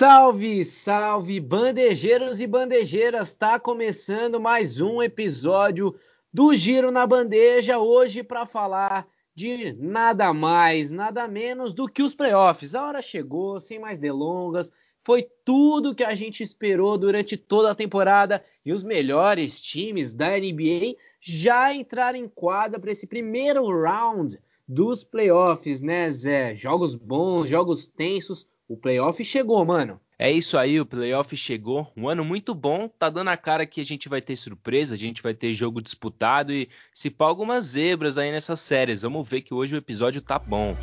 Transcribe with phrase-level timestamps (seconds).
[0.00, 3.34] Salve, salve, bandejeiros e bandejeiras!
[3.34, 5.94] Tá começando mais um episódio
[6.32, 12.14] do Giro na Bandeja hoje para falar de nada mais, nada menos do que os
[12.14, 12.74] playoffs.
[12.74, 14.72] A hora chegou, sem mais delongas.
[15.02, 20.30] Foi tudo que a gente esperou durante toda a temporada e os melhores times da
[20.30, 26.54] NBA já entraram em quadra para esse primeiro round dos playoffs, né, Zé?
[26.54, 30.00] Jogos bons, jogos tensos o playoff chegou, mano.
[30.16, 31.90] É isso aí, o playoff chegou.
[31.96, 32.88] Um ano muito bom.
[32.88, 35.82] Tá dando a cara que a gente vai ter surpresa, a gente vai ter jogo
[35.82, 39.02] disputado e se pá algumas zebras aí nessas séries.
[39.02, 40.76] Vamos ver que hoje o episódio tá bom.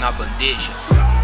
[0.00, 1.19] Na bandeja.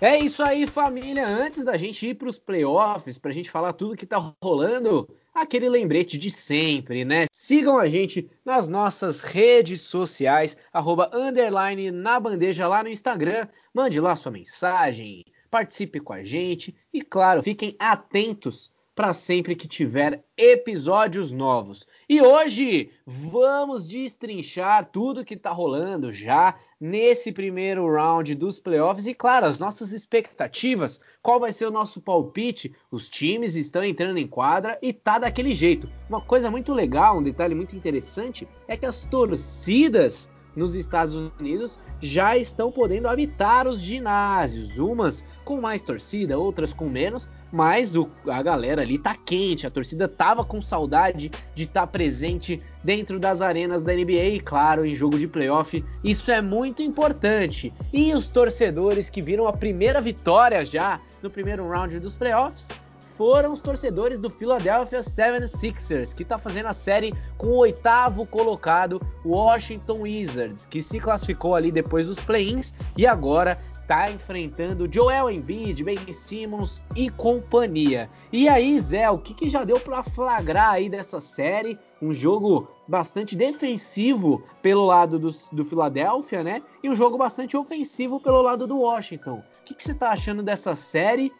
[0.00, 1.26] É isso aí, família.
[1.26, 5.08] Antes da gente ir para os playoffs, para a gente falar tudo que tá rolando,
[5.34, 7.26] aquele lembrete de sempre, né?
[7.32, 13.48] Sigam a gente nas nossas redes sociais, arroba underline na bandeja lá no Instagram.
[13.74, 19.66] Mande lá sua mensagem, participe com a gente e, claro, fiquem atentos para sempre que
[19.66, 21.88] tiver episódios novos.
[22.10, 29.12] E hoje vamos destrinchar tudo que está rolando já nesse primeiro round dos playoffs e,
[29.12, 31.02] claro, as nossas expectativas.
[31.20, 32.74] Qual vai ser o nosso palpite?
[32.90, 35.86] Os times estão entrando em quadra e tá daquele jeito.
[36.08, 41.78] Uma coisa muito legal, um detalhe muito interessante é que as torcidas nos Estados Unidos
[42.00, 48.08] já estão podendo habitar os ginásios, umas com mais torcida, outras com menos, mas o,
[48.28, 53.18] a galera ali tá quente, a torcida tava com saudade de estar tá presente dentro
[53.18, 55.84] das arenas da NBA e, claro, em jogo de playoff.
[56.04, 57.72] Isso é muito importante.
[57.92, 62.68] E os torcedores que viram a primeira vitória já no primeiro round dos playoffs
[63.18, 69.02] foram os torcedores do Philadelphia 76ers, que está fazendo a série com o oitavo colocado
[69.26, 73.58] Washington Wizards, que se classificou ali depois dos play-ins e agora
[73.88, 78.10] tá enfrentando Joel Embiid, Ben Simmons e companhia.
[78.30, 81.78] E aí, Zé, o que, que já deu para flagrar aí dessa série?
[82.00, 86.62] Um jogo bastante defensivo pelo lado do, do Philadelphia, né?
[86.82, 89.42] E um jogo bastante ofensivo pelo lado do Washington.
[89.60, 91.32] O que, que você tá achando dessa série?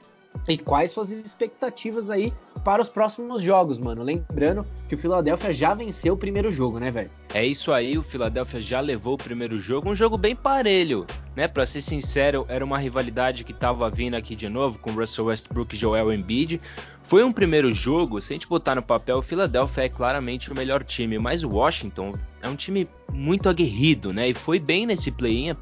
[0.48, 2.32] E quais suas expectativas aí
[2.68, 4.02] para os próximos jogos, mano?
[4.02, 7.10] Lembrando que o Philadelphia já venceu o primeiro jogo, né, velho?
[7.32, 11.48] É isso aí, o Philadelphia já levou o primeiro jogo, um jogo bem parelho, né?
[11.48, 15.74] Para ser sincero, era uma rivalidade que tava vindo aqui de novo com Russell Westbrook
[15.74, 16.60] e Joel Embiid.
[17.04, 20.54] Foi um primeiro jogo, se a gente botar no papel, o Philadelphia é claramente o
[20.54, 22.12] melhor time, mas o Washington
[22.42, 24.28] é um time muito aguerrido, né?
[24.28, 25.56] E foi bem nesse play-in,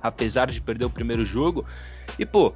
[0.00, 1.66] apesar de perder o primeiro jogo.
[2.16, 2.52] E pô,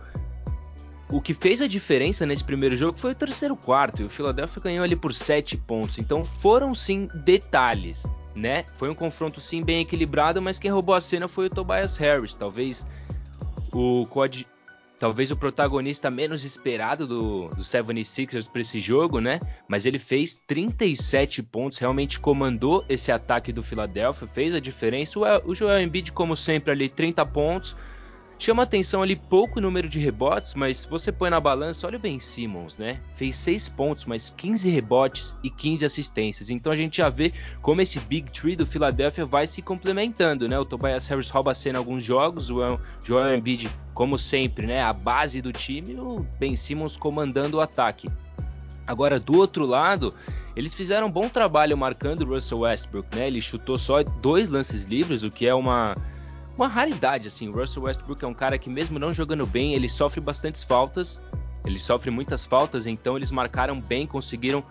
[1.10, 4.62] o que fez a diferença nesse primeiro jogo foi o terceiro quarto, e o Philadelphia
[4.62, 5.98] ganhou ali por 7 pontos.
[5.98, 8.64] Então foram sim detalhes, né?
[8.74, 12.34] Foi um confronto sim bem equilibrado, mas quem roubou a cena foi o Tobias Harris,
[12.34, 12.84] talvez
[13.72, 14.04] o
[14.98, 19.38] talvez o protagonista menos esperado do, do 76ers para esse jogo, né?
[19.68, 25.18] Mas ele fez 37 pontos, realmente comandou esse ataque do Philadelphia, fez a diferença.
[25.18, 27.76] O, o Joel Embiid, como sempre, ali 30 pontos,
[28.38, 32.00] Chama atenção ali pouco número de rebotes, mas se você põe na balança, olha o
[32.00, 33.00] Ben Simmons, né?
[33.14, 36.50] Fez 6 pontos, mas 15 rebotes e 15 assistências.
[36.50, 37.32] Então a gente já vê
[37.62, 40.58] como esse Big Tree do Philadelphia vai se complementando, né?
[40.58, 44.82] O Tobias Harris rouba a cena alguns jogos, o Joel Embiid, como sempre, né?
[44.82, 48.10] A base do time, o Ben Simmons comandando o ataque.
[48.86, 50.14] Agora, do outro lado,
[50.54, 53.28] eles fizeram um bom trabalho marcando o Russell Westbrook, né?
[53.28, 55.94] Ele chutou só dois lances livres, o que é uma
[56.56, 57.48] uma raridade, assim.
[57.48, 61.20] O Russell Westbrook é um cara que, mesmo não jogando bem, ele sofre bastantes faltas.
[61.64, 64.64] Ele sofre muitas faltas, então eles marcaram bem, conseguiram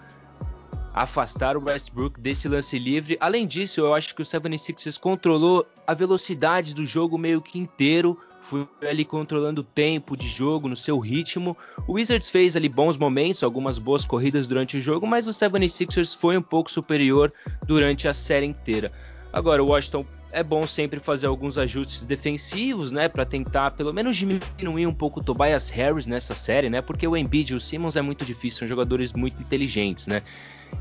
[0.93, 3.17] afastar o Westbrook desse lance livre.
[3.19, 8.17] Além disso, eu acho que o 76ers controlou a velocidade do jogo meio que inteiro,
[8.39, 11.57] foi ali controlando o tempo de jogo no seu ritmo.
[11.85, 16.15] O Wizards fez ali bons momentos, algumas boas corridas durante o jogo, mas o 76ers
[16.15, 17.33] foi um pouco superior
[17.65, 18.91] durante a série inteira.
[19.35, 24.15] Agora, o Washington é bom sempre fazer alguns ajustes defensivos, né, para tentar pelo menos
[24.15, 27.97] diminuir um pouco o Tobias Harris nessa série, né, porque o Embiid e o Simmons
[27.97, 30.23] é muito difícil, são jogadores muito inteligentes, né.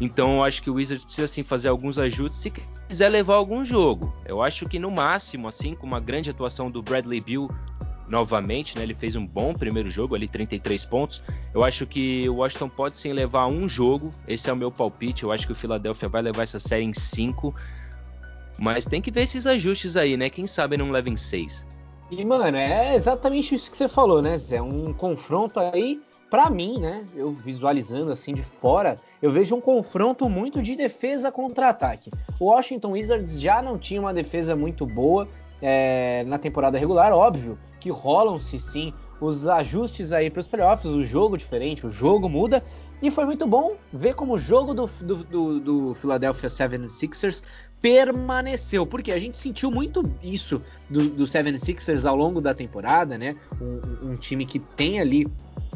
[0.00, 2.52] Então eu acho que o Wizards precisa sim fazer alguns ajustes se
[2.88, 4.14] quiser levar algum jogo.
[4.24, 7.50] Eu acho que no máximo, assim, com uma grande atuação do Bradley Beal
[8.08, 8.84] novamente, né?
[8.84, 11.22] Ele fez um bom primeiro jogo ali, 33 pontos.
[11.52, 14.10] Eu acho que o Washington pode sim levar um jogo.
[14.28, 15.24] Esse é o meu palpite.
[15.24, 17.54] Eu acho que o Philadelphia vai levar essa série em 5.
[18.58, 20.30] Mas tem que ver esses ajustes aí, né?
[20.30, 21.66] Quem sabe não leva em 6.
[22.10, 24.60] E, mano, é exatamente isso que você falou, né, Zé?
[24.60, 26.00] Um confronto aí
[26.34, 31.30] para mim, né, eu visualizando assim de fora, eu vejo um confronto muito de defesa
[31.30, 32.10] contra ataque.
[32.40, 35.28] O Washington Wizards já não tinha uma defesa muito boa
[35.62, 41.04] é, na temporada regular, óbvio que rolam-se sim os ajustes aí para os playoffs, o
[41.04, 42.64] jogo diferente, o jogo muda,
[43.02, 47.42] e foi muito bom ver como o jogo do, do, do, do Philadelphia 76ers
[47.84, 53.36] permaneceu, porque a gente sentiu muito isso do, do 76ers ao longo da temporada, né?
[53.60, 55.26] Um, um, time que tem ali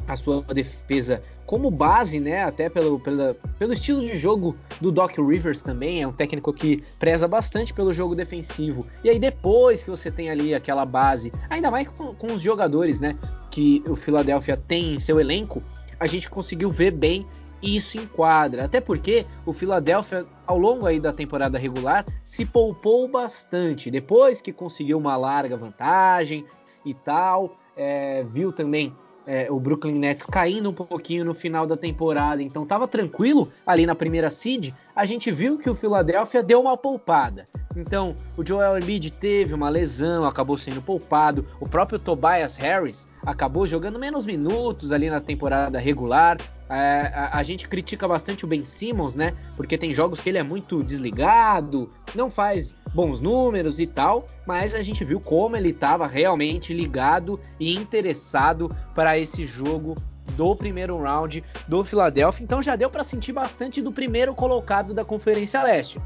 [0.07, 2.45] a sua defesa como base, né?
[2.45, 6.83] Até pelo, pela, pelo estilo de jogo do Doc Rivers também, é um técnico que
[6.99, 8.87] preza bastante pelo jogo defensivo.
[9.05, 13.01] E aí depois que você tem ali aquela base, ainda mais com, com os jogadores,
[13.01, 13.19] né?
[13.51, 15.63] Que o Philadelphia tem em seu elenco,
[15.99, 17.27] a gente conseguiu ver bem
[17.63, 18.65] isso enquadra.
[18.65, 23.91] Até porque o Philadelphia, ao longo aí da temporada regular, se poupou bastante.
[23.91, 26.45] Depois que conseguiu uma larga vantagem
[26.85, 28.95] e tal, é, viu também
[29.27, 33.85] é, o Brooklyn Nets caindo um pouquinho no final da temporada, então estava tranquilo ali
[33.85, 34.73] na primeira seed.
[34.97, 37.45] A gente viu que o Philadelphia deu uma poupada.
[37.79, 41.47] Então, o Joel Embiid teve uma lesão, acabou sendo poupado.
[41.61, 46.39] O próprio Tobias Harris acabou jogando menos minutos ali na temporada regular.
[46.69, 49.33] É, a, a, gente critica bastante o Ben Simmons, né?
[49.57, 54.75] Porque tem jogos que ele é muito desligado, não faz bons números e tal, mas
[54.75, 59.95] a gente viu como ele estava realmente ligado e interessado para esse jogo
[60.37, 62.45] do primeiro round do Philadelphia.
[62.45, 65.99] Então já deu para sentir bastante do primeiro colocado da Conferência Leste.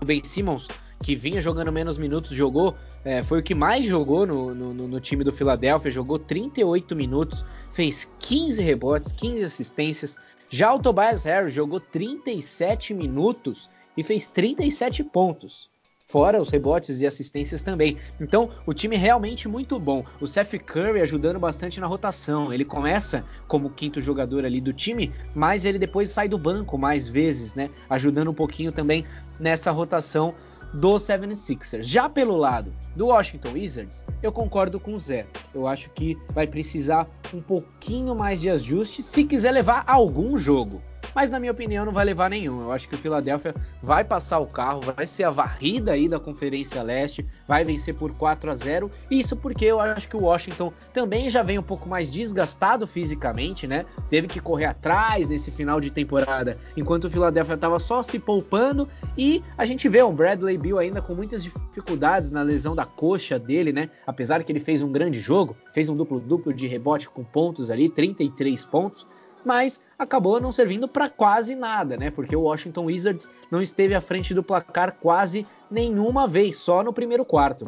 [0.00, 0.68] O Ben Simmons
[1.04, 2.74] que vinha jogando menos minutos, jogou,
[3.04, 7.44] é, foi o que mais jogou no, no, no, time do Philadelphia, jogou 38 minutos,
[7.70, 10.16] fez 15 rebotes, 15 assistências.
[10.50, 15.68] Já o Tobias Harris jogou 37 minutos e fez 37 pontos.
[16.06, 17.98] Fora os rebotes e assistências também.
[18.18, 20.04] Então, o time realmente muito bom.
[20.20, 22.52] O Seth Curry ajudando bastante na rotação.
[22.52, 27.08] Ele começa como quinto jogador ali do time, mas ele depois sai do banco mais
[27.08, 27.68] vezes, né?
[27.90, 29.04] Ajudando um pouquinho também
[29.40, 30.34] nessa rotação
[30.74, 31.82] do 76ers.
[31.82, 35.26] Já pelo lado do Washington Wizards, eu concordo com o Zé.
[35.54, 40.82] Eu acho que vai precisar um pouquinho mais de ajuste se quiser levar algum jogo
[41.14, 42.60] mas na minha opinião não vai levar nenhum.
[42.60, 46.18] Eu acho que o Philadelphia vai passar o carro, vai ser a varrida aí da
[46.18, 48.90] Conferência Leste, vai vencer por 4 a 0.
[49.10, 53.66] Isso porque eu acho que o Washington também já vem um pouco mais desgastado fisicamente,
[53.66, 53.84] né?
[54.10, 58.88] Teve que correr atrás nesse final de temporada, enquanto o Philadelphia estava só se poupando
[59.16, 63.38] e a gente vê o Bradley Bill ainda com muitas dificuldades na lesão da coxa
[63.38, 63.90] dele, né?
[64.06, 67.70] Apesar que ele fez um grande jogo, fez um duplo duplo de rebote com pontos
[67.70, 69.06] ali, 33 pontos
[69.44, 72.10] mas acabou não servindo para quase nada, né?
[72.10, 76.92] Porque o Washington Wizards não esteve à frente do placar quase nenhuma vez, só no
[76.92, 77.64] primeiro quarto.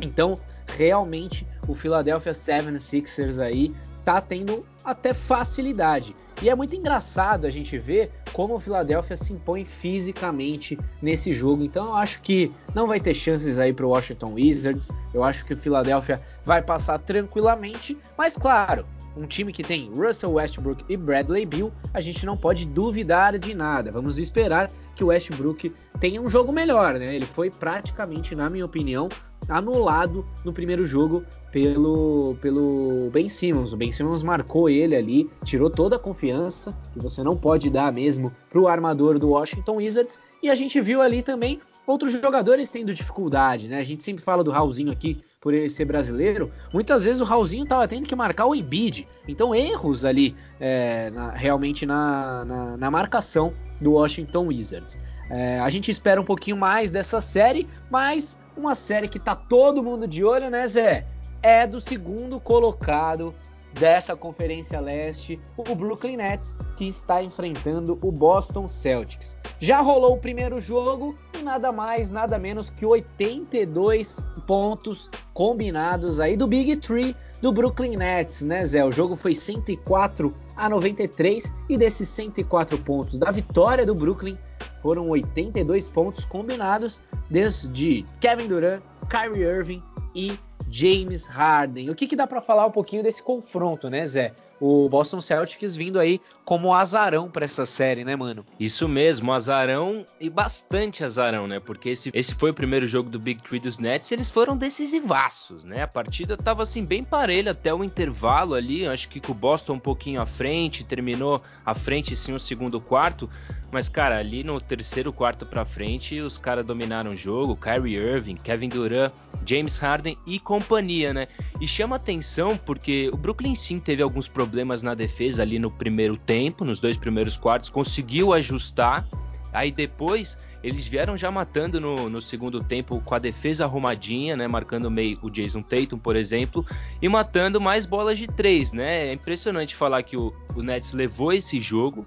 [0.00, 0.34] Então,
[0.76, 3.74] realmente, o Philadelphia 76ers aí
[4.04, 6.14] tá tendo até facilidade.
[6.42, 11.62] E é muito engraçado a gente ver como o Philadelphia se impõe fisicamente nesse jogo.
[11.62, 14.88] Então eu acho que não vai ter chances aí para o Washington Wizards.
[15.12, 18.86] Eu acho que o Philadelphia vai passar tranquilamente, mas claro,
[19.16, 23.54] um time que tem Russell Westbrook e Bradley Beal, a gente não pode duvidar de
[23.54, 23.90] nada.
[23.90, 27.14] Vamos esperar que o Westbrook tenha um jogo melhor, né?
[27.14, 29.08] Ele foi praticamente, na minha opinião,
[29.48, 33.72] anulado no primeiro jogo pelo, pelo Ben Simmons.
[33.72, 37.92] O Ben Simmons marcou ele ali, tirou toda a confiança que você não pode dar
[37.92, 40.20] mesmo para o armador do Washington Wizards.
[40.42, 43.78] E a gente viu ali também outros jogadores tendo dificuldade, né?
[43.78, 47.64] A gente sempre fala do Raulzinho aqui por ele ser brasileiro, muitas vezes o Raulzinho
[47.64, 49.08] estava tendo que marcar o Embiid.
[49.26, 54.98] Então, erros ali é, na, realmente na, na, na, marcação do Washington Wizards.
[55.30, 59.82] É, a gente espera um pouquinho mais dessa série, mas uma série que tá todo
[59.82, 61.06] mundo de olho, né, Zé?
[61.42, 63.34] É do segundo colocado
[63.74, 69.36] dessa Conferência Leste, o Brooklyn Nets, que está enfrentando o Boston Celtics.
[69.58, 76.36] Já rolou o primeiro jogo e nada mais, nada menos que 82 pontos combinados aí
[76.36, 78.84] do Big Three do Brooklyn Nets, né, Zé?
[78.84, 84.36] O jogo foi 104 a 93 e desses 104 pontos da vitória do Brooklyn
[84.80, 89.82] foram 82 pontos combinados desde Kevin Durant, Kyrie Irving
[90.14, 90.38] e
[90.70, 91.90] James Harden.
[91.90, 94.34] O que, que dá para falar um pouquinho desse confronto, né, Zé?
[94.60, 98.44] O Boston Celtics vindo aí como azarão para essa série, né, mano?
[98.58, 101.58] Isso mesmo, azarão e bastante azarão, né?
[101.58, 104.56] Porque esse, esse foi o primeiro jogo do Big Three dos Nets e eles foram
[104.56, 105.82] decisivaços, né?
[105.82, 109.74] A partida tava assim bem parelha até o intervalo ali, acho que com o Boston
[109.74, 113.30] um pouquinho à frente, terminou à frente sim o segundo quarto,
[113.72, 118.34] mas cara, ali no terceiro quarto para frente, os caras dominaram o jogo, Kyrie Irving,
[118.34, 119.12] Kevin Durant,
[119.46, 121.28] James Harden e companhia, né?
[121.60, 125.70] E chama atenção porque o Brooklyn sim teve alguns problemas problemas na defesa ali no
[125.70, 129.06] primeiro tempo, nos dois primeiros quartos, conseguiu ajustar.
[129.52, 134.48] Aí depois eles vieram já matando no, no, segundo tempo com a defesa arrumadinha, né?
[134.48, 136.66] Marcando meio o Jason Tatum, por exemplo,
[137.00, 139.08] e matando mais bolas de três, né?
[139.08, 142.04] É impressionante falar que o, o Nets levou esse jogo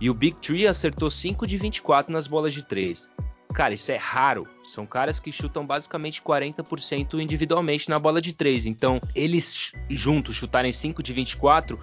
[0.00, 3.10] e o Big Tree acertou 5 de 24 nas bolas de três.
[3.52, 4.48] Cara, isso é raro.
[4.64, 8.66] São caras que chutam basicamente 40% individualmente na bola de 3.
[8.66, 11.78] Então, eles juntos chutarem 5 de 24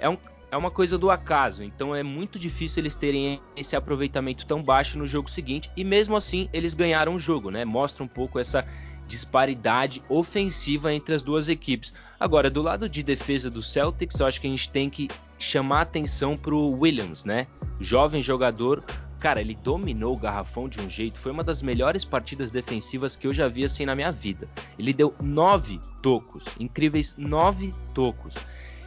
[0.00, 0.16] é, um,
[0.50, 1.62] é uma coisa do acaso.
[1.62, 5.70] Então, é muito difícil eles terem esse aproveitamento tão baixo no jogo seguinte.
[5.76, 7.64] E mesmo assim, eles ganharam o jogo, né?
[7.64, 8.66] Mostra um pouco essa
[9.06, 11.94] disparidade ofensiva entre as duas equipes.
[12.20, 15.82] Agora, do lado de defesa do Celtics, eu acho que a gente tem que chamar
[15.82, 17.46] atenção para o Williams, né?
[17.80, 18.84] Jovem jogador,
[19.18, 21.18] Cara, ele dominou o garrafão de um jeito.
[21.18, 24.48] Foi uma das melhores partidas defensivas que eu já vi assim na minha vida.
[24.78, 28.34] Ele deu nove tocos, incríveis nove tocos.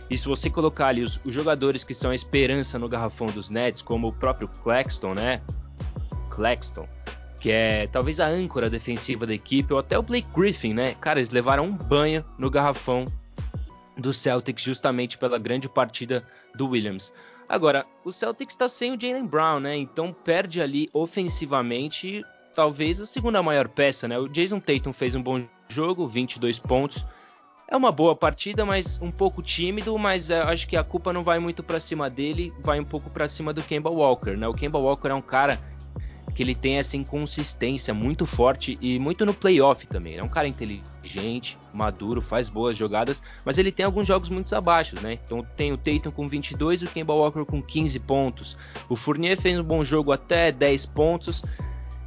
[0.10, 3.50] E se você colocar ali os, os, jogadores que são a esperança no garrafão dos
[3.50, 5.42] Nets, como o próprio Claxton, né?
[6.30, 6.88] Claxton,
[7.40, 10.96] que é talvez a âncora defensiva da equipe, ou até o Blake Griffin, né?
[10.96, 13.06] Cara, eles levaram um banho no garrafão
[13.98, 17.14] do Celtics justamente pela grande partida do Williams.
[17.52, 19.76] Agora, o Celtics está sem o Jalen Brown, né?
[19.76, 22.24] Então perde ali ofensivamente,
[22.56, 24.18] talvez a segunda maior peça, né?
[24.18, 27.06] O Jason Tatum fez um bom jogo, 22 pontos.
[27.68, 31.24] É uma boa partida, mas um pouco tímido, mas é, acho que a culpa não
[31.24, 34.48] vai muito para cima dele, vai um pouco para cima do Kemba Walker, né?
[34.48, 35.60] O Kemba Walker é um cara
[36.32, 40.18] que ele tem essa inconsistência muito forte e muito no playoff também.
[40.18, 44.96] É um cara inteligente, maduro, faz boas jogadas, mas ele tem alguns jogos muito abaixo,
[45.02, 45.20] né?
[45.24, 48.58] Então tem o Tatum com 22 e o Kemba Walker com 15 pontos.
[48.90, 51.44] O Fournier fez um bom jogo até 10 pontos.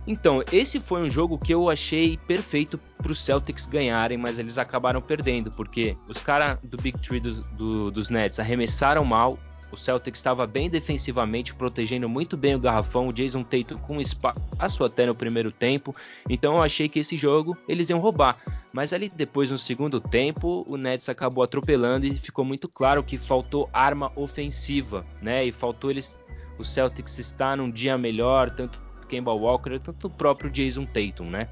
[0.07, 4.59] Então, esse foi um jogo que eu achei perfeito para os Celtics ganharem, mas eles
[4.59, 9.39] acabaram perdendo, porque os caras do Big Tree do, do, dos Nets arremessaram mal,
[9.75, 13.09] o Celtics estava bem defensivamente, protegendo muito bem o garrafão.
[13.09, 15.95] O Jason Tatum com espaço até no primeiro tempo.
[16.29, 18.39] Então eu achei que esse jogo eles iam roubar.
[18.73, 23.17] Mas ali depois, no segundo tempo, o Nets acabou atropelando e ficou muito claro que
[23.17, 25.45] faltou arma ofensiva, né?
[25.45, 26.21] E faltou eles.
[26.59, 31.49] O Celtics estar num dia melhor, tanto Kemba Walker, tanto o próprio Jason Tatum, né?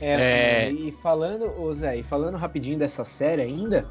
[0.00, 0.72] É, é...
[0.72, 3.88] e falando, Zé, e falando rapidinho dessa série ainda,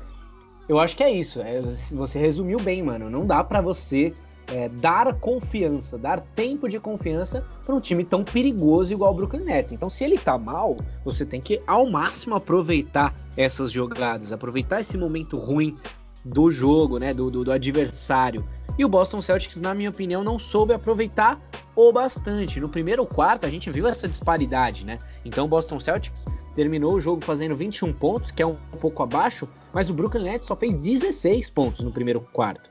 [0.72, 1.42] eu acho que é isso.
[1.42, 1.60] É,
[1.92, 3.10] você resumiu bem, mano.
[3.10, 4.14] Não dá para você
[4.48, 9.44] é, dar confiança, dar tempo de confiança para um time tão perigoso igual o Brooklyn
[9.44, 9.74] Nets.
[9.74, 14.98] Então, se ele tá mal, você tem que ao máximo aproveitar essas jogadas, aproveitar esse
[14.98, 15.78] momento ruim
[16.24, 18.46] do jogo, né, do, do, do adversário.
[18.78, 21.40] E o Boston Celtics, na minha opinião, não soube aproveitar
[21.76, 22.60] o bastante.
[22.60, 24.98] No primeiro quarto, a gente viu essa disparidade, né?
[25.26, 26.26] Então, o Boston Celtics
[26.56, 30.48] terminou o jogo fazendo 21 pontos, que é um, pouco abaixo, mas o Brooklyn Nets
[30.48, 32.70] só fez 16 pontos no primeiro quarto.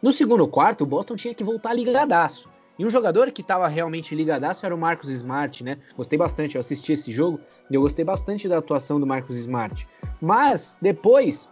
[0.00, 2.48] No segundo quarto, o Boston tinha que voltar ligadaço.
[2.78, 5.78] E um jogador que estava realmente ligadaço era o Marcus Smart, né?
[5.96, 7.38] Gostei bastante, eu assisti esse jogo
[7.70, 9.86] e eu gostei bastante da atuação do Marcus Smart.
[10.20, 11.48] Mas depois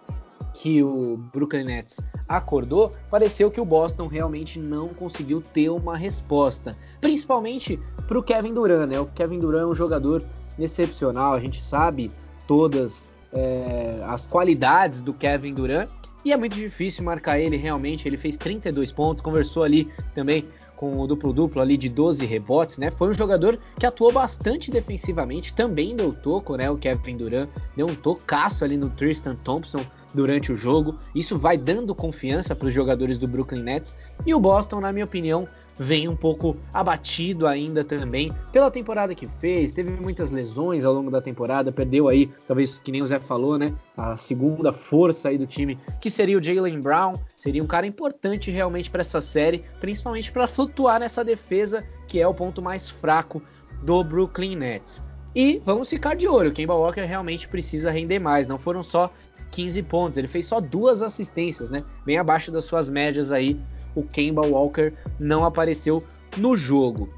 [0.55, 6.77] que o Brooklyn Nets acordou, pareceu que o Boston realmente não conseguiu ter uma resposta,
[7.01, 9.01] principalmente para o Kevin Durant, né?
[9.01, 10.23] O Kevin Durant é um jogador
[10.57, 12.11] excepcional, a gente sabe
[12.47, 15.91] todas é, as qualidades do Kevin Durant
[16.25, 18.07] e é muito difícil marcar ele realmente.
[18.07, 20.47] Ele fez 32 pontos, conversou ali também
[20.77, 22.91] com o duplo-duplo ali de 12 rebotes, né?
[22.91, 26.71] Foi um jogador que atuou bastante defensivamente, também deu toco, né?
[26.71, 29.85] O Kevin Durant deu um tocaço ali no Tristan Thompson
[30.15, 30.99] durante o jogo.
[31.15, 33.97] Isso vai dando confiança para os jogadores do Brooklyn Nets.
[34.27, 39.27] E o Boston, na minha opinião, vem um pouco abatido ainda também pela temporada que
[39.27, 39.73] fez.
[39.73, 43.59] Teve muitas lesões ao longo da temporada, perdeu aí, talvez que nem o Zé falou,
[43.59, 43.75] né?
[43.97, 47.15] A segunda força aí do time, que seria o Jalen Brown.
[47.35, 52.27] Seria um cara importante realmente para essa série, principalmente para flutuar nessa defesa que é
[52.27, 53.43] o ponto mais fraco
[53.83, 55.03] do Brooklyn Nets.
[55.35, 58.49] E vamos ficar de olho, o Kemba Walker realmente precisa render mais.
[58.49, 59.13] Não foram só
[59.51, 61.85] 15 pontos, ele fez só duas assistências, né?
[62.05, 63.61] Bem abaixo das suas médias aí
[63.95, 66.03] o Kemba Walker não apareceu
[66.37, 67.09] no jogo.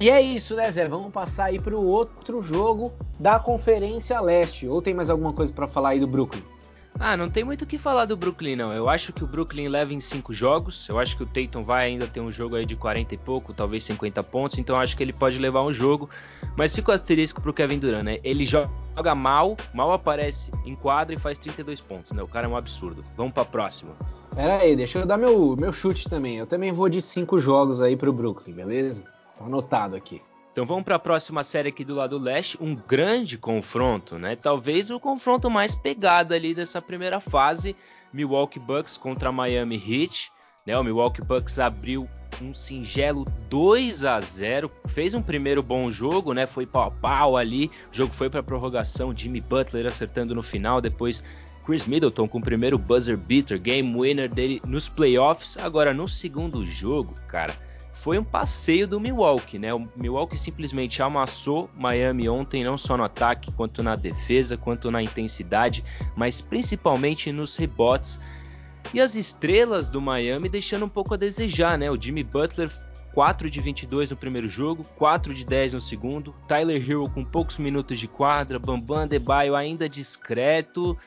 [0.00, 0.88] E é isso, né, Zé?
[0.88, 4.66] Vamos passar aí para o outro jogo da Conferência Leste.
[4.66, 6.42] Ou tem mais alguma coisa para falar aí do Brooklyn?
[6.98, 8.72] Ah, não tem muito o que falar do Brooklyn, não.
[8.72, 10.88] Eu acho que o Brooklyn leva em cinco jogos.
[10.88, 13.52] Eu acho que o Tatum vai ainda ter um jogo aí de 40 e pouco,
[13.52, 14.58] talvez 50 pontos.
[14.58, 16.08] Então acho que ele pode levar um jogo.
[16.56, 18.18] Mas fica o asterisco pro Kevin Durant, né?
[18.22, 22.22] Ele joga mal, mal aparece em quadra e faz 32 pontos, né?
[22.22, 23.02] O cara é um absurdo.
[23.16, 23.96] Vamos pra próxima.
[24.34, 26.36] Pera aí, deixa eu dar meu, meu chute também.
[26.36, 29.02] Eu também vou de cinco jogos aí pro Brooklyn, beleza?
[29.38, 30.22] Tá anotado aqui.
[30.52, 34.36] Então vamos para a próxima série aqui do lado leste, um grande confronto, né?
[34.36, 37.74] Talvez o confronto mais pegado ali dessa primeira fase,
[38.12, 40.30] Milwaukee Bucks contra Miami Heat.
[40.66, 40.78] Né?
[40.78, 42.06] O Milwaukee Bucks abriu
[42.40, 46.46] um singelo 2 a 0, fez um primeiro bom jogo, né?
[46.46, 50.82] Foi pau a pau ali, o jogo foi para prorrogação, Jimmy Butler acertando no final,
[50.82, 51.24] depois
[51.64, 55.56] Chris Middleton com o primeiro buzzer beater, game winner dele nos playoffs.
[55.56, 57.56] Agora no segundo jogo, cara,
[58.02, 59.72] foi um passeio do Milwaukee, né?
[59.72, 65.00] O Milwaukee simplesmente amassou Miami ontem, não só no ataque, quanto na defesa, quanto na
[65.00, 65.84] intensidade,
[66.16, 68.18] mas principalmente nos rebotes.
[68.92, 71.92] E as estrelas do Miami deixando um pouco a desejar, né?
[71.92, 72.68] O Jimmy Butler
[73.14, 77.56] 4 de 22 no primeiro jogo, 4 de 10 no segundo, Tyler Hero com poucos
[77.56, 80.98] minutos de quadra, Bambam Debaio ainda discreto.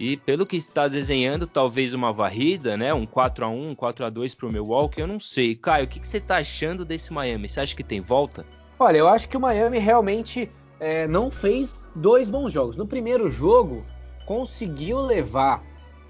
[0.00, 2.94] E pelo que está desenhando, talvez uma varrida, né?
[2.94, 5.54] Um 4 a 1 um 4 a 2 para o Milwaukee, eu não sei.
[5.54, 7.46] Caio, o que, que você está achando desse Miami?
[7.46, 8.46] Você acha que tem volta?
[8.78, 12.76] Olha, eu acho que o Miami realmente é, não fez dois bons jogos.
[12.76, 13.84] No primeiro jogo,
[14.24, 15.62] conseguiu levar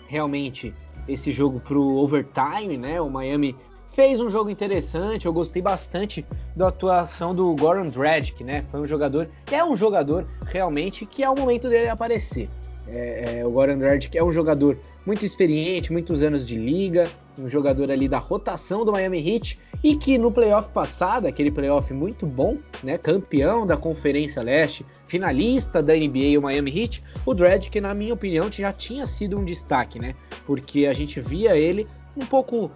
[0.07, 0.73] realmente
[1.09, 3.01] esse jogo para o overtime, né?
[3.01, 3.57] O Miami
[3.89, 5.27] fez um jogo interessante.
[5.27, 8.63] Eu gostei bastante da atuação do Goran Dragic, né?
[8.71, 12.49] Foi um jogador, é um jogador realmente que é o momento dele aparecer.
[12.93, 17.49] É, é, o Goran Dragic é um jogador muito experiente, muitos anos de liga, um
[17.49, 22.27] jogador ali da rotação do Miami Heat e que no playoff passado, aquele playoff muito
[22.27, 27.95] bom, né, campeão da Conferência Leste, finalista da NBA, o Miami Heat, o Dragic, na
[27.95, 31.87] minha opinião, já tinha sido um destaque, né, porque a gente via ele
[32.17, 32.71] um pouco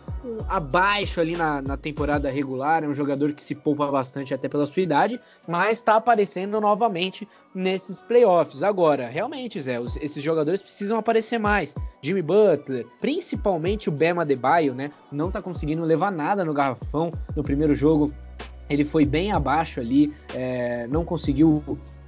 [0.48, 4.64] abaixo ali na, na, temporada regular, é um jogador que se poupa bastante até pela
[4.66, 8.62] sua idade, mas está aparecendo novamente nesses playoffs.
[8.62, 11.74] Agora, realmente, Zé, os, esses jogadores precisam aparecer mais.
[12.00, 17.42] Jimmy Butler, principalmente o Bema Adebayo, né, não está conseguindo levar nada no garrafão no
[17.42, 18.12] primeiro jogo.
[18.70, 21.62] Ele foi bem abaixo ali, é, não conseguiu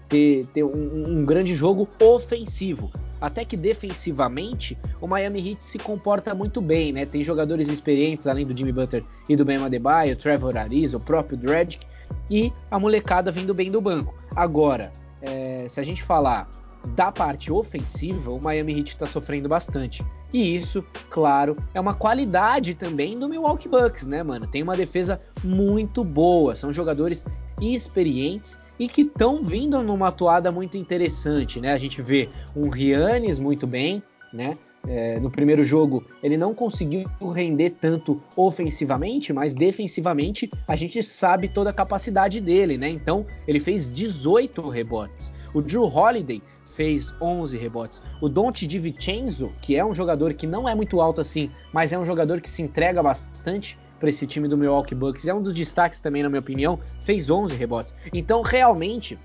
[0.08, 6.34] ter, ter um, um, grande jogo ofensivo até que defensivamente o Miami Heat se comporta
[6.34, 7.06] muito bem, né?
[7.06, 11.36] Tem jogadores experientes além do Jimmy Butler e do Ben Adebayo, Trevor Ariza, o próprio
[11.36, 11.86] Dragic
[12.30, 14.14] e a molecada vindo bem do banco.
[14.34, 16.48] Agora, é, se a gente falar
[16.94, 20.04] da parte ofensiva, o Miami Heat está sofrendo bastante.
[20.32, 24.46] E isso, claro, é uma qualidade também do Milwaukee Bucks, né, mano?
[24.46, 27.24] Tem uma defesa muito boa, são jogadores
[27.60, 31.72] experientes e que estão vindo numa atuada muito interessante, né?
[31.72, 34.52] A gente vê um Rianes muito bem, né?
[34.88, 41.48] É, no primeiro jogo ele não conseguiu render tanto ofensivamente, mas defensivamente a gente sabe
[41.48, 42.88] toda a capacidade dele, né?
[42.88, 45.34] Então ele fez 18 rebotes.
[45.52, 48.02] O Drew Holiday fez 11 rebotes.
[48.20, 51.98] O Dante DiVincenzo, que é um jogador que não é muito alto assim, mas é
[51.98, 55.26] um jogador que se entrega bastante, para esse time do Milwaukee Bucks.
[55.26, 56.78] É um dos destaques também, na minha opinião.
[57.00, 57.94] Fez 11 rebotes.
[58.12, 59.18] Então, realmente,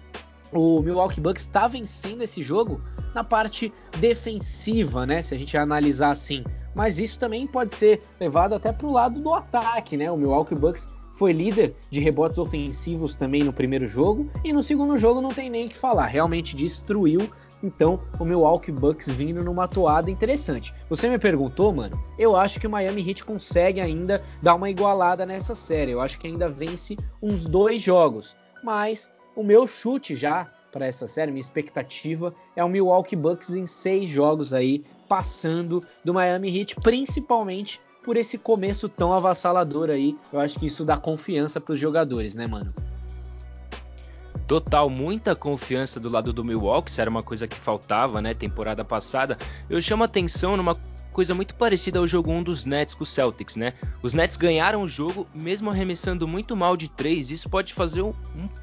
[0.51, 2.81] o Milwaukee Bucks está vencendo esse jogo
[3.13, 5.21] na parte defensiva, né?
[5.21, 6.43] Se a gente analisar assim.
[6.75, 10.09] Mas isso também pode ser levado até para o lado do ataque, né?
[10.11, 10.89] O Milwaukee Bucks
[11.21, 15.49] foi líder de rebotes ofensivos também no primeiro jogo e no segundo jogo não tem
[15.49, 16.07] nem que falar.
[16.07, 17.29] Realmente destruiu
[17.63, 20.73] então, o Milwaukee Bucks vindo numa toada interessante.
[20.89, 22.01] Você me perguntou, mano?
[22.17, 25.91] Eu acho que o Miami Heat consegue ainda dar uma igualada nessa série.
[25.91, 28.35] Eu acho que ainda vence uns dois jogos.
[28.63, 33.65] Mas o meu chute já para essa série, minha expectativa é o Milwaukee Bucks em
[33.65, 40.17] seis jogos aí, passando do Miami Heat, principalmente por esse começo tão avassalador aí.
[40.31, 42.73] Eu acho que isso dá confiança para os jogadores, né, mano?
[44.47, 48.83] Total, muita confiança do lado do Milwaukee, isso era uma coisa que faltava, né, temporada
[48.83, 49.37] passada.
[49.69, 50.75] Eu chamo atenção numa
[51.11, 53.73] coisa muito parecida ao jogo 1 dos Nets com os Celtics, né?
[54.01, 58.13] Os Nets ganharam o jogo mesmo arremessando muito mal de 3, isso pode fazer um,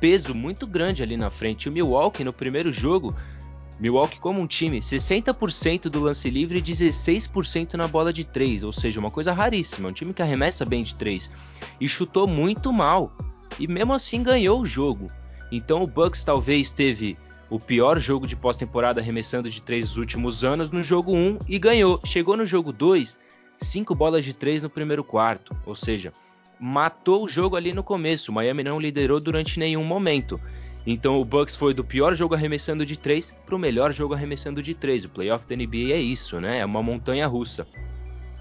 [0.00, 1.68] peso muito grande ali na frente.
[1.68, 3.14] O Milwaukee no primeiro jogo
[3.78, 8.72] Milwaukee como um time, 60% do lance livre e 16% na bola de 3, ou
[8.72, 11.30] seja, uma coisa raríssima, um time que arremessa bem de 3
[11.80, 13.12] e chutou muito mal.
[13.58, 15.06] E mesmo assim ganhou o jogo.
[15.50, 17.16] Então o Bucks talvez teve
[17.50, 22.00] o pior jogo de pós-temporada arremessando de três últimos anos no jogo 1 e ganhou.
[22.04, 23.18] Chegou no jogo 2,
[23.58, 26.12] 5 bolas de 3 no primeiro quarto, ou seja,
[26.60, 28.32] matou o jogo ali no começo.
[28.32, 30.40] Miami não liderou durante nenhum momento.
[30.86, 34.62] Então o Bucks foi do pior jogo arremessando de 3 para o melhor jogo arremessando
[34.62, 35.04] de 3.
[35.04, 36.58] O playoff da NBA é isso, né?
[36.58, 37.66] É uma montanha russa.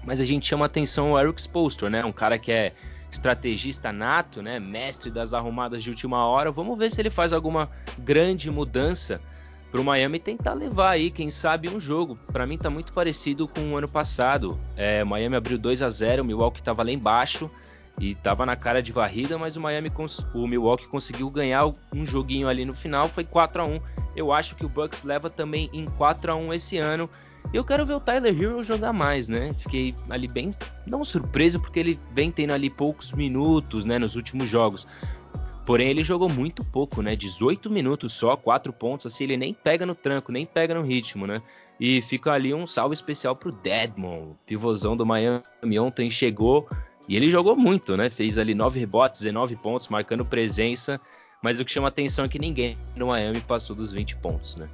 [0.04, 2.04] Mas a gente chama atenção o Eric Spoelstra, né?
[2.04, 2.72] Um cara que é
[3.10, 6.50] estrategista nato, né, mestre das arrumadas de última hora.
[6.50, 7.68] Vamos ver se ele faz alguma
[7.98, 9.20] grande mudança
[9.70, 12.18] para o Miami tentar levar aí, quem sabe, um jogo.
[12.32, 14.58] Para mim está muito parecido com o ano passado.
[14.76, 17.50] É, Miami abriu 2 a 0, o Milwaukee estava lá embaixo
[18.00, 19.92] E tava na cara de varrida, mas o Miami,
[20.32, 23.80] o Milwaukee conseguiu ganhar um joguinho ali no final, foi 4 a 1.
[24.16, 27.10] Eu acho que o Bucks leva também em 4 a 1 esse ano.
[27.52, 29.54] Eu quero ver o Tyler Hero jogar mais, né?
[29.54, 30.50] Fiquei ali bem
[30.86, 34.86] não surpreso porque ele vem tendo ali poucos minutos, né, nos últimos jogos.
[35.64, 37.14] Porém, ele jogou muito pouco, né?
[37.14, 41.26] 18 minutos só, 4 pontos, assim, ele nem pega no tranco, nem pega no ritmo,
[41.26, 41.42] né?
[41.78, 46.66] E fica ali um salve especial pro Deadmon, pivôzão do Miami ontem chegou
[47.08, 48.10] e ele jogou muito, né?
[48.10, 51.00] Fez ali 9 rebotes, 19 pontos, marcando presença.
[51.42, 54.68] Mas o que chama atenção é que ninguém no Miami passou dos 20 pontos, né?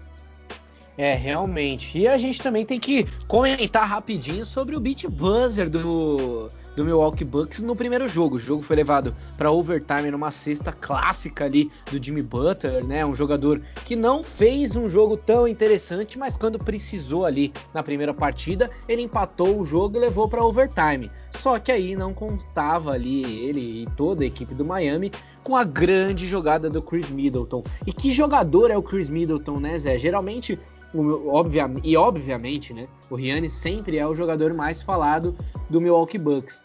[0.97, 1.99] É, realmente.
[1.99, 7.25] E a gente também tem que comentar rapidinho sobre o beat buzzer do, do Milwaukee
[7.25, 8.37] Bucks no primeiro jogo.
[8.37, 13.05] O jogo foi levado para overtime numa cesta clássica ali do Jimmy Butler, né?
[13.05, 18.15] Um jogador que não fez um jogo tão interessante, mas quando precisou ali na primeira
[18.15, 21.11] partida, ele empatou o jogo e levou para overtime.
[21.33, 25.11] Só que aí não contava ali ele e toda a equipe do Miami
[25.43, 27.63] com a grande jogada do Chris Middleton.
[27.87, 29.99] E que jogador é o Chris Middleton, né, Zé?
[29.99, 30.59] Geralmente
[30.95, 35.35] obvia, e obviamente, né, o Rihanna sempre é o jogador mais falado
[35.69, 36.65] do Milwaukee Bucks.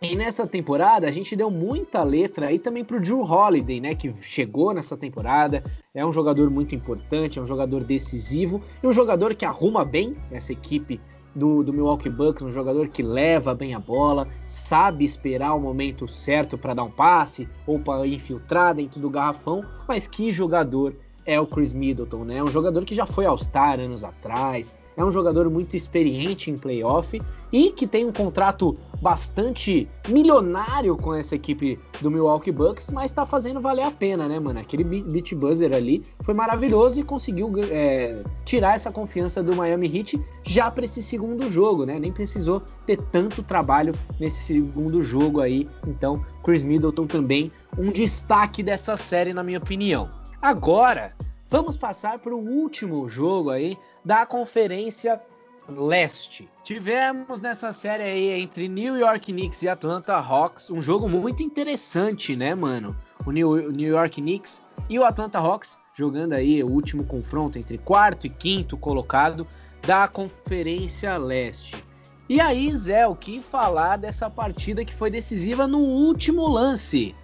[0.00, 4.12] E nessa temporada a gente deu muita letra aí também pro Drew Holiday, né, que
[4.20, 5.62] chegou nessa temporada,
[5.94, 10.16] é um jogador muito importante, é um jogador decisivo e um jogador que arruma bem
[10.32, 11.00] essa equipe
[11.34, 16.08] do, do Milwaukee Bucks, um jogador que leva bem a bola, sabe esperar o momento
[16.08, 20.94] certo para dar um passe ou para infiltrar dentro do garrafão, mas que jogador
[21.24, 22.38] é o Chris Middleton, né?
[22.38, 26.56] É um jogador que já foi All-Star anos atrás, é um jogador muito experiente em
[26.56, 33.10] playoff e que tem um contrato bastante milionário com essa equipe do Milwaukee Bucks, mas
[33.10, 34.60] tá fazendo valer a pena, né, mano?
[34.60, 40.20] Aquele beat buzzer ali foi maravilhoso e conseguiu é, tirar essa confiança do Miami Heat
[40.44, 41.98] já para esse segundo jogo, né?
[41.98, 45.68] Nem precisou ter tanto trabalho nesse segundo jogo aí.
[45.86, 50.21] Então, Chris Middleton também um destaque dessa série, na minha opinião.
[50.42, 51.14] Agora,
[51.48, 55.22] vamos passar para o último jogo aí da Conferência
[55.68, 56.48] Leste.
[56.64, 62.34] Tivemos nessa série aí entre New York Knicks e Atlanta Hawks um jogo muito interessante,
[62.34, 62.96] né, mano?
[63.24, 68.26] O New, York Knicks e o Atlanta Hawks jogando aí o último confronto entre quarto
[68.26, 69.46] e quinto colocado
[69.86, 71.84] da Conferência Leste.
[72.28, 77.14] E aí, Zé, o que falar dessa partida que foi decisiva no último lance?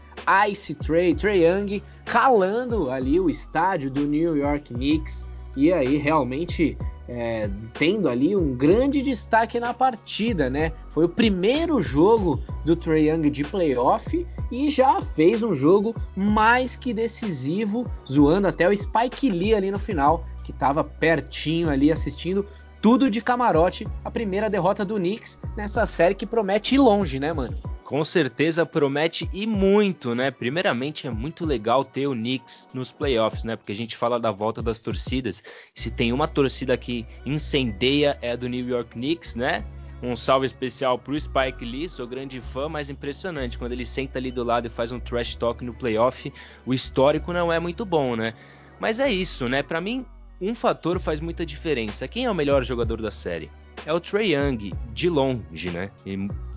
[0.49, 6.77] Ice Trey, Trey Young calando ali o estádio do New York Knicks e aí realmente
[7.09, 10.73] é, tendo ali um grande destaque na partida, né?
[10.88, 16.77] Foi o primeiro jogo do Trey Young de playoff e já fez um jogo mais
[16.77, 22.47] que decisivo, zoando até o Spike Lee ali no final, que estava pertinho ali assistindo
[22.81, 27.33] tudo de camarote, a primeira derrota do Knicks nessa série que promete ir longe, né,
[27.33, 27.57] mano?
[27.88, 30.31] Com certeza promete e muito, né?
[30.31, 33.57] Primeiramente é muito legal ter o Knicks nos playoffs, né?
[33.57, 35.42] Porque a gente fala da volta das torcidas.
[35.74, 39.64] Se tem uma torcida que incendeia é a do New York Knicks, né?
[40.03, 44.31] Um salve especial pro Spike Lee, sou grande fã, mas impressionante quando ele senta ali
[44.31, 46.31] do lado e faz um trash talk no playoff.
[46.66, 48.35] O histórico não é muito bom, né?
[48.79, 49.62] Mas é isso, né?
[49.62, 50.05] Para mim,
[50.38, 52.07] um fator faz muita diferença.
[52.07, 53.51] Quem é o melhor jogador da série?
[53.87, 55.90] é o Trey Young, de longe, né?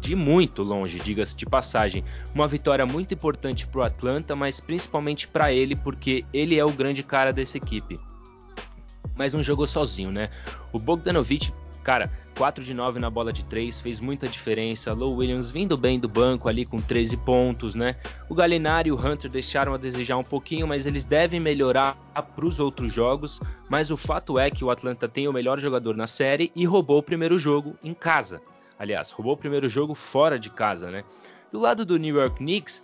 [0.02, 2.04] De muito longe, diga-se de passagem.
[2.34, 6.72] Uma vitória muito importante para o Atlanta, mas principalmente para ele, porque ele é o
[6.72, 8.00] grande cara dessa equipe.
[9.16, 10.32] Mas não jogou sozinho, né?
[10.74, 14.92] O Bogdanovich, cara, 4 de 9 na bola de 3, fez muita diferença.
[14.92, 17.96] Low Williams vindo bem do banco ali com 13 pontos, né?
[18.28, 21.96] O Galinari e o Hunter deixaram a desejar um pouquinho, mas eles devem melhorar
[22.36, 23.40] para os outros jogos.
[23.70, 26.98] Mas o fato é que o Atlanta tem o melhor jogador na série e roubou
[26.98, 28.42] o primeiro jogo em casa.
[28.82, 31.04] Aliás, roubou o primeiro jogo fora de casa, né?
[31.52, 32.82] Do lado do New York Knicks,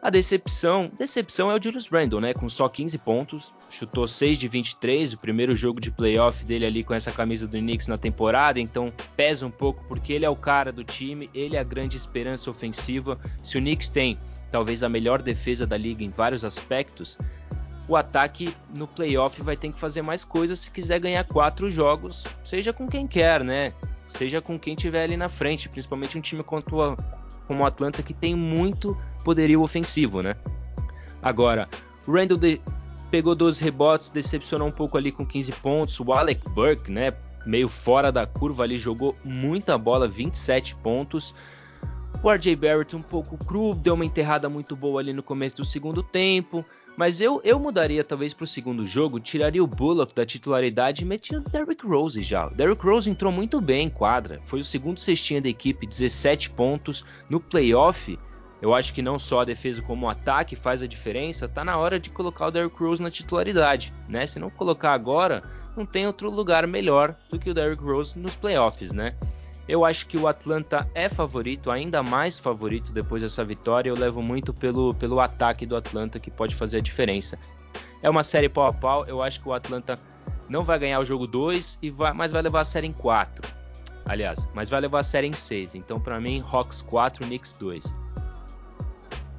[0.00, 2.32] a decepção, decepção é o Julius Randle, né?
[2.32, 6.82] Com só 15 pontos, chutou 6 de 23, o primeiro jogo de playoff dele ali
[6.82, 10.34] com essa camisa do Knicks na temporada, então pesa um pouco porque ele é o
[10.34, 13.20] cara do time, ele é a grande esperança ofensiva.
[13.42, 14.18] Se o Knicks tem
[14.50, 17.18] talvez a melhor defesa da liga em vários aspectos,
[17.86, 22.26] o ataque no playoff vai ter que fazer mais coisas se quiser ganhar quatro jogos,
[22.42, 23.74] seja com quem quer, né?
[24.12, 26.62] Seja com quem tiver ali na frente, principalmente um time como
[27.48, 30.36] o Atlanta que tem muito poderio ofensivo, né?
[31.22, 31.68] Agora,
[32.06, 32.60] Randall de,
[33.10, 35.98] pegou 12 rebotes, decepcionou um pouco ali com 15 pontos.
[35.98, 37.12] O Alec Burke, né,
[37.46, 41.34] meio fora da curva ali, jogou muita bola, 27 pontos.
[42.24, 45.64] O RJ Barrett um pouco cru, deu uma enterrada muito boa ali no começo do
[45.64, 46.64] segundo tempo.
[46.96, 51.04] Mas eu, eu mudaria talvez para o segundo jogo, tiraria o Bullock da titularidade e
[51.04, 52.46] metia o Derrick Rose já.
[52.46, 56.50] O Derrick Rose entrou muito bem em quadra, foi o segundo cestinha da equipe, 17
[56.50, 58.16] pontos no playoff
[58.60, 61.48] Eu acho que não só a defesa como o ataque faz a diferença.
[61.48, 64.28] Tá na hora de colocar o Derrick Rose na titularidade, né?
[64.28, 65.42] Se não colocar agora,
[65.76, 69.16] não tem outro lugar melhor do que o Derrick Rose nos playoffs, né?
[69.68, 73.88] Eu acho que o Atlanta é favorito, ainda mais favorito depois dessa vitória.
[73.88, 77.38] Eu levo muito pelo, pelo ataque do Atlanta que pode fazer a diferença.
[78.02, 79.06] É uma série pau a pau.
[79.06, 79.98] Eu acho que o Atlanta
[80.48, 81.78] não vai ganhar o jogo 2,
[82.14, 83.48] mas vai levar a série em 4.
[84.04, 85.76] Aliás, mas vai levar a série em 6.
[85.76, 88.02] Então, para mim, Hawks 4, Knicks 2.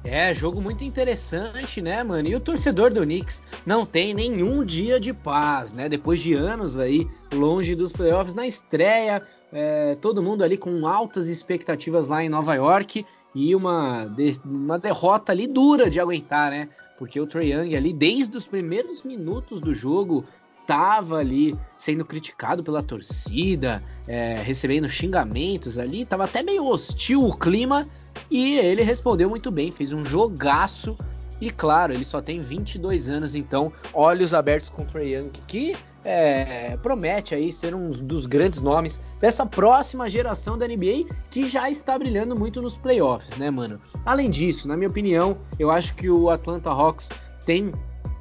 [0.04, 2.28] É, jogo muito interessante, né, mano?
[2.28, 5.88] E o torcedor do Knicks não tem nenhum dia de paz, né?
[5.88, 11.28] Depois de anos aí longe dos playoffs, na estreia, é, todo mundo ali com altas
[11.28, 16.68] expectativas lá em Nova York e uma, de, uma derrota ali dura de aguentar, né?
[16.98, 20.24] Porque o Trae Young ali, desde os primeiros minutos do jogo,
[20.66, 27.36] tava ali sendo criticado pela torcida, é, recebendo xingamentos ali, tava até meio hostil o
[27.36, 27.86] clima,
[28.30, 30.96] e ele respondeu muito bem, fez um jogaço.
[31.40, 35.74] E claro, ele só tem 22 anos, então olhos abertos com o Trae Young, que
[36.04, 41.70] é, promete aí ser um dos grandes nomes dessa próxima geração da NBA, que já
[41.70, 43.80] está brilhando muito nos playoffs, né, mano?
[44.04, 47.08] Além disso, na minha opinião, eu acho que o Atlanta Hawks
[47.46, 47.72] tem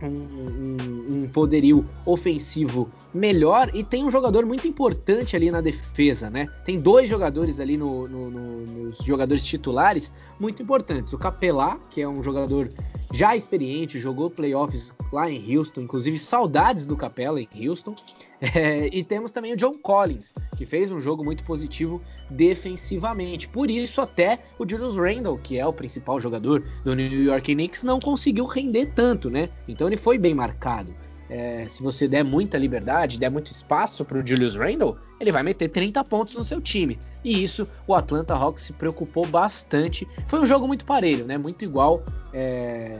[0.07, 6.47] um, um, poderio ofensivo melhor e tem um jogador muito importante ali na defesa, né?
[6.65, 11.13] Tem dois jogadores ali no, no, no, nos jogadores titulares muito importantes.
[11.13, 12.69] O Capelá, que é um jogador
[13.13, 17.95] já experiente, jogou playoffs lá em Houston, inclusive saudades do Capela em Houston.
[18.55, 20.33] É, e temos também o John Collins,
[20.63, 23.49] que fez um jogo muito positivo defensivamente.
[23.49, 27.83] Por isso, até o Julius Randle, que é o principal jogador do New York Knicks,
[27.83, 29.49] não conseguiu render tanto, né?
[29.67, 30.95] Então ele foi bem marcado.
[31.29, 35.43] É, se você der muita liberdade, der muito espaço para o Julius Randle, ele vai
[35.43, 36.97] meter 30 pontos no seu time.
[37.23, 40.07] E isso o Atlanta Hawks se preocupou bastante.
[40.27, 41.37] Foi um jogo muito parelho, né?
[41.37, 42.03] Muito igual.
[42.33, 42.99] É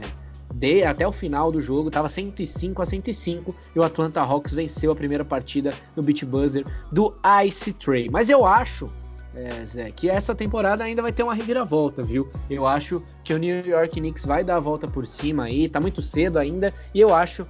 [0.54, 4.92] de, até o final do jogo, estava 105 a 105 e o Atlanta Hawks venceu
[4.92, 7.12] a primeira partida no beat buzzer do
[7.44, 8.08] Ice Tray.
[8.08, 8.86] Mas eu acho,
[9.34, 12.28] é, Zé, que essa temporada ainda vai ter uma reviravolta, viu?
[12.48, 15.80] Eu acho que o New York Knicks vai dar a volta por cima aí, tá
[15.80, 17.46] muito cedo ainda, e eu acho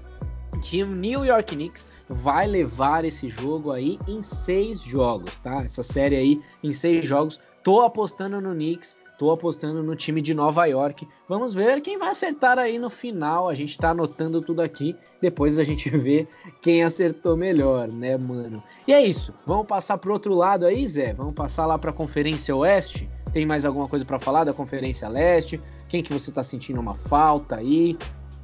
[0.63, 5.57] que o New York Knicks vai levar esse jogo aí em seis jogos, tá?
[5.57, 7.41] Essa série aí em seis jogos.
[7.63, 11.07] Tô apostando no Knicks Tô apostando no time de Nova York.
[11.29, 13.49] Vamos ver quem vai acertar aí no final.
[13.49, 14.97] A gente tá anotando tudo aqui.
[15.21, 16.27] Depois a gente vê
[16.61, 18.63] quem acertou melhor, né, mano?
[18.89, 19.33] E é isso.
[19.47, 21.13] Vamos passar pro outro lado aí, Zé?
[21.13, 23.09] Vamos passar lá pra Conferência Oeste?
[23.33, 25.61] Tem mais alguma coisa para falar da Conferência Leste?
[25.89, 27.97] Quem que você tá sentindo uma falta aí?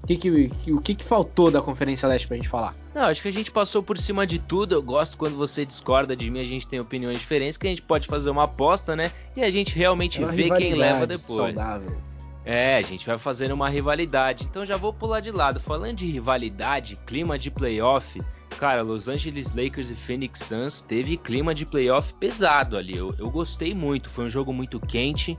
[0.07, 2.75] Que que, o que, que faltou da Conferência Leste pra gente falar?
[2.95, 4.75] Não, acho que a gente passou por cima de tudo.
[4.75, 7.83] Eu gosto quando você discorda de mim, a gente tem opiniões diferentes, que a gente
[7.83, 9.13] pode fazer uma aposta, né?
[9.37, 11.55] E a gente realmente é vê quem leva depois.
[11.55, 11.97] Saudável.
[12.45, 14.45] É, a gente vai fazendo uma rivalidade.
[14.51, 15.61] Então já vou pular de lado.
[15.61, 18.21] Falando de rivalidade, clima de playoff,
[18.59, 22.97] cara, Los Angeles Lakers e Phoenix Suns teve clima de playoff pesado ali.
[22.97, 24.09] Eu, eu gostei muito.
[24.09, 25.39] Foi um jogo muito quente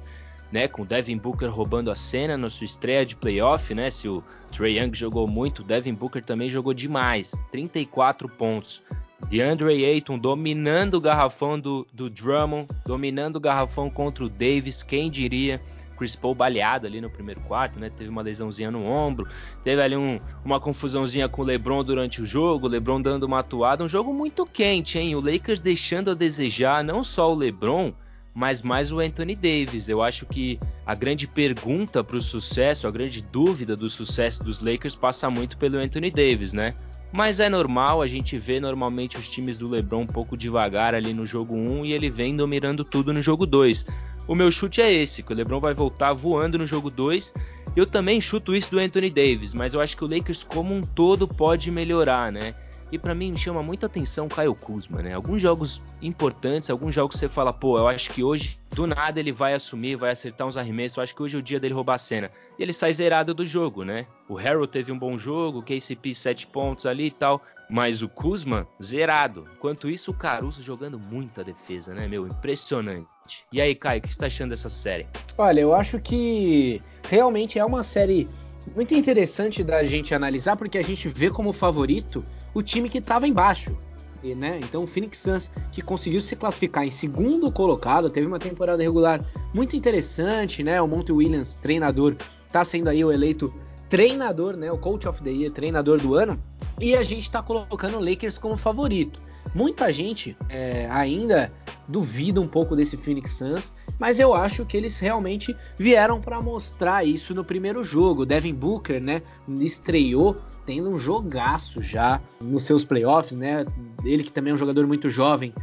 [0.52, 3.90] né, com Devin Booker roubando a cena na sua estreia de playoff, né?
[3.90, 8.84] Se o Trey Young jogou muito, Devin Booker também jogou demais, 34 pontos.
[9.30, 15.10] DeAndre Ayton dominando o garrafão do, do Drummond, dominando o garrafão contra o Davis, quem
[15.10, 15.62] diria?
[16.02, 17.92] Chris Paul baleado ali no primeiro quarto, né?
[17.92, 19.28] Teve uma lesãozinha no ombro,
[19.64, 23.40] teve ali um, uma confusãozinha com o LeBron durante o jogo, o LeBron dando uma
[23.40, 25.16] atuada, um jogo muito quente, hein?
[25.16, 27.94] O Lakers deixando a desejar não só o LeBron,
[28.34, 29.90] mas mais o Anthony Davis.
[29.90, 34.60] Eu acho que a grande pergunta para o sucesso, a grande dúvida do sucesso dos
[34.60, 36.76] Lakers passa muito pelo Anthony Davis, né?
[37.12, 41.14] Mas é normal, a gente vê normalmente os times do LeBron um pouco devagar ali
[41.14, 43.86] no jogo 1 e ele vem dominando tudo no jogo 2.
[44.28, 47.34] O meu chute é esse, que o LeBron vai voltar voando no jogo 2.
[47.76, 50.80] Eu também chuto isso do Anthony Davis, mas eu acho que o Lakers como um
[50.80, 52.56] todo pode melhorar, né?
[52.92, 55.14] E para mim chama muita atenção o Caio Kuzma, né?
[55.14, 59.20] Alguns jogos importantes, alguns jogos que você fala, pô, eu acho que hoje, do nada,
[59.20, 61.74] ele vai assumir, vai acertar uns arremessos, eu acho que hoje é o dia dele
[61.74, 62.30] roubar a cena.
[62.60, 64.06] E ele sai zerado do jogo, né?
[64.28, 68.10] O Harold teve um bom jogo, o KCP 7 pontos ali e tal, mas o
[68.10, 69.48] Kuzma zerado.
[69.56, 72.28] Enquanto isso, o Caruso jogando muita defesa, né, meu?
[72.28, 73.08] Impressionante.
[73.54, 75.08] E aí, Caio, o que você tá achando dessa série?
[75.38, 78.28] Olha, eu acho que realmente é uma série
[78.76, 83.28] muito interessante da gente analisar, porque a gente vê como favorito o time que estava
[83.28, 83.78] embaixo.
[84.24, 84.60] E, né?
[84.64, 89.24] Então o Phoenix Suns que conseguiu se classificar em segundo colocado, teve uma temporada regular
[89.54, 90.82] muito interessante, né?
[90.82, 92.16] O Monte Williams, treinador,
[92.48, 93.54] está sendo aí o eleito
[93.90, 94.72] treinador, né?
[94.72, 96.42] O Coach of the Year, treinador do ano.
[96.80, 99.22] E a gente está colocando o Lakers como favorito.
[99.54, 101.52] Muita gente é, ainda
[101.88, 107.06] duvido um pouco desse Phoenix Suns, mas eu acho que eles realmente vieram para mostrar
[107.06, 108.26] isso no primeiro jogo.
[108.26, 109.22] Devin Booker, né,
[109.60, 113.66] estreou tendo um jogaço já nos seus playoffs, né?
[114.06, 115.54] Ele que também é um jogador muito jovem,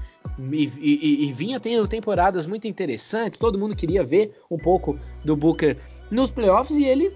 [0.52, 3.38] e, e, e, vinha tendo temporadas muito interessantes.
[3.38, 5.76] Todo mundo queria ver um pouco do Booker
[6.10, 7.12] nos playoffs e ele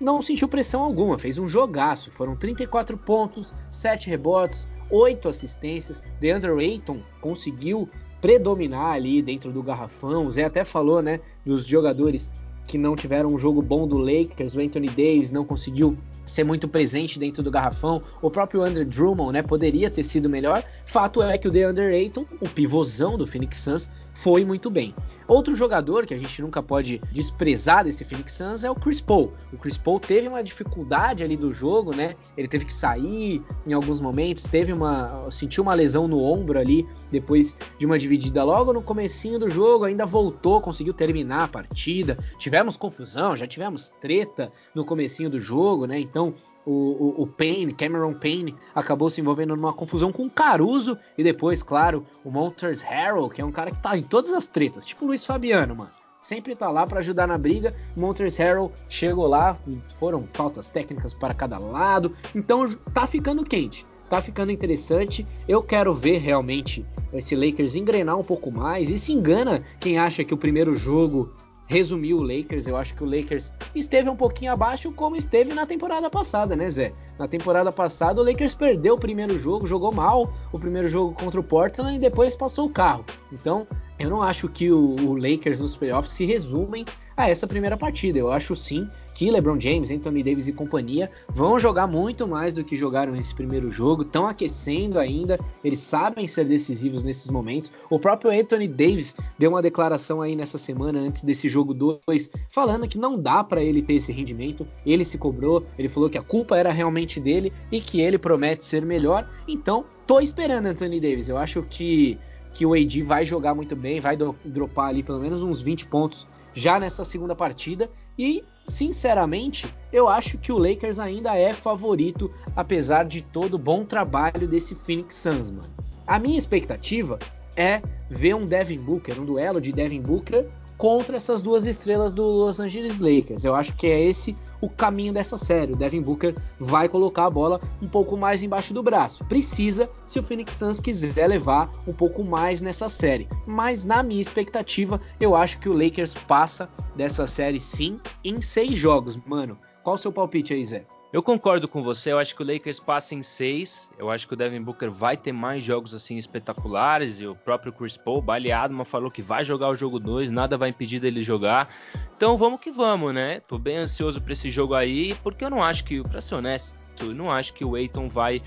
[0.00, 2.10] não sentiu pressão alguma, fez um jogaço.
[2.10, 6.02] Foram 34 pontos, 7 rebotes, 8 assistências.
[6.20, 7.88] DeAndre Ayton conseguiu
[8.20, 10.26] predominar ali dentro do garrafão.
[10.26, 12.30] O Zé até falou, né, dos jogadores
[12.66, 14.56] que não tiveram um jogo bom do Lakers.
[14.56, 18.00] O Anthony Davis não conseguiu ser muito presente dentro do garrafão.
[18.20, 20.64] O próprio Andrew Drummond, né, poderia ter sido melhor.
[20.84, 24.94] Fato é que o DeAndre Ayton, o pivôzão do Phoenix Suns, foi muito bem.
[25.28, 29.32] Outro jogador que a gente nunca pode desprezar desse Phoenix Suns é o Chris Paul.
[29.52, 32.16] O Chris Paul teve uma dificuldade ali do jogo, né?
[32.36, 36.86] Ele teve que sair em alguns momentos, teve uma sentiu uma lesão no ombro ali
[37.10, 42.16] depois de uma dividida logo no comecinho do jogo, ainda voltou, conseguiu terminar a partida.
[42.38, 45.98] Tivemos confusão, já tivemos treta no comecinho do jogo, né?
[46.00, 46.34] Então
[46.66, 51.22] o, o, o, Payne, Cameron Payne, acabou se envolvendo numa confusão com o Caruso e
[51.22, 54.84] depois, claro, o Monters Harrell, que é um cara que tá em todas as tretas,
[54.84, 55.90] tipo o Luiz Fabiano, mano.
[56.20, 57.72] Sempre tá lá para ajudar na briga.
[57.96, 59.56] O Harrell chegou lá,
[59.96, 63.86] foram faltas técnicas para cada lado, então tá ficando quente.
[64.10, 65.26] Tá ficando interessante.
[65.46, 68.90] Eu quero ver realmente esse Lakers engrenar um pouco mais.
[68.90, 71.32] E se engana quem acha que o primeiro jogo
[71.66, 72.66] resumiu o Lakers.
[72.66, 76.70] Eu acho que o Lakers esteve um pouquinho abaixo, como esteve na temporada passada, né,
[76.70, 76.92] Zé?
[77.18, 81.40] Na temporada passada, o Lakers perdeu o primeiro jogo, jogou mal o primeiro jogo contra
[81.40, 83.04] o Portland e depois passou o carro.
[83.32, 83.66] Então,
[83.98, 86.84] eu não acho que o, o Lakers nos playoffs se resumem
[87.16, 88.18] a essa primeira partida.
[88.18, 92.62] Eu acho sim que LeBron James, Anthony Davis e companhia vão jogar muito mais do
[92.62, 97.72] que jogaram nesse primeiro jogo, estão aquecendo ainda, eles sabem ser decisivos nesses momentos.
[97.88, 102.86] O próprio Anthony Davis deu uma declaração aí nessa semana antes desse jogo 2, falando
[102.86, 104.68] que não dá para ele ter esse rendimento.
[104.84, 108.66] Ele se cobrou, ele falou que a culpa era realmente dele e que ele promete
[108.66, 109.26] ser melhor.
[109.48, 111.30] Então, tô esperando Anthony Davis.
[111.30, 112.18] Eu acho que
[112.52, 116.26] que o AD vai jogar muito bem, vai dropar ali pelo menos uns 20 pontos
[116.56, 117.90] já nessa segunda partida.
[118.18, 123.84] E, sinceramente, eu acho que o Lakers ainda é favorito, apesar de todo o bom
[123.84, 125.68] trabalho desse Phoenix Suns, mano.
[126.06, 127.18] A minha expectativa
[127.54, 132.22] é ver um Devin Booker, um duelo de Devin Booker contra essas duas estrelas do
[132.22, 133.44] Los Angeles Lakers.
[133.44, 135.72] Eu acho que é esse o caminho dessa série.
[135.72, 139.24] O Devin Booker vai colocar a bola um pouco mais embaixo do braço.
[139.24, 143.28] Precisa se o Phoenix Suns quiser levar um pouco mais nessa série.
[143.46, 148.76] Mas na minha expectativa, eu acho que o Lakers passa dessa série sim em seis
[148.76, 149.58] jogos, mano.
[149.82, 150.84] Qual o seu palpite aí, Zé?
[151.12, 153.90] Eu concordo com você, eu acho que o Lakers passa em seis.
[153.96, 157.20] Eu acho que o Devin Booker vai ter mais jogos assim espetaculares.
[157.20, 160.58] E o próprio Chris Paul, baleado, mas falou que vai jogar o jogo 2, nada
[160.58, 161.68] vai impedir dele jogar.
[162.16, 163.40] Então vamos que vamos, né?
[163.40, 166.76] Tô bem ansioso para esse jogo aí, porque eu não acho que, pra ser honesto,
[167.00, 168.42] eu não acho que o Aiton vai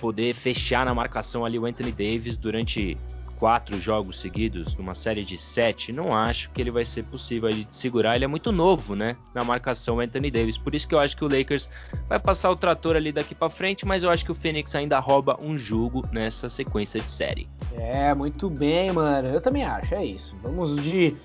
[0.00, 2.96] poder fechar na marcação ali o Anthony Davis durante
[3.40, 7.66] quatro jogos seguidos, numa série de sete, não acho que ele vai ser possível de
[7.70, 8.14] segurar.
[8.14, 9.16] Ele é muito novo, né?
[9.34, 10.58] Na marcação Anthony Davis.
[10.58, 11.70] Por isso que eu acho que o Lakers
[12.06, 14.98] vai passar o trator ali daqui para frente, mas eu acho que o Phoenix ainda
[14.98, 17.48] rouba um jogo nessa sequência de série.
[17.78, 19.28] É, muito bem, mano.
[19.28, 20.36] Eu também acho, é isso.
[20.42, 21.16] Vamos de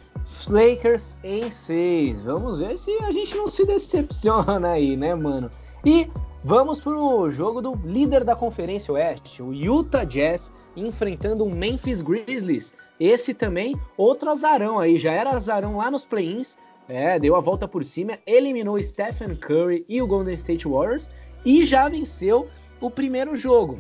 [0.48, 2.22] Lakers em seis.
[2.22, 5.50] Vamos ver se a gente não se decepciona aí, né, mano?
[5.84, 6.10] E
[6.48, 12.04] Vamos para o jogo do líder da Conferência Oeste, o Utah Jazz, enfrentando o Memphis
[12.04, 12.76] Grizzlies.
[13.00, 16.56] Esse também, outro azarão aí, já era azarão lá nos play-ins,
[16.88, 21.10] é, deu a volta por cima, eliminou Stephen Curry e o Golden State Warriors
[21.44, 22.48] e já venceu
[22.80, 23.80] o primeiro jogo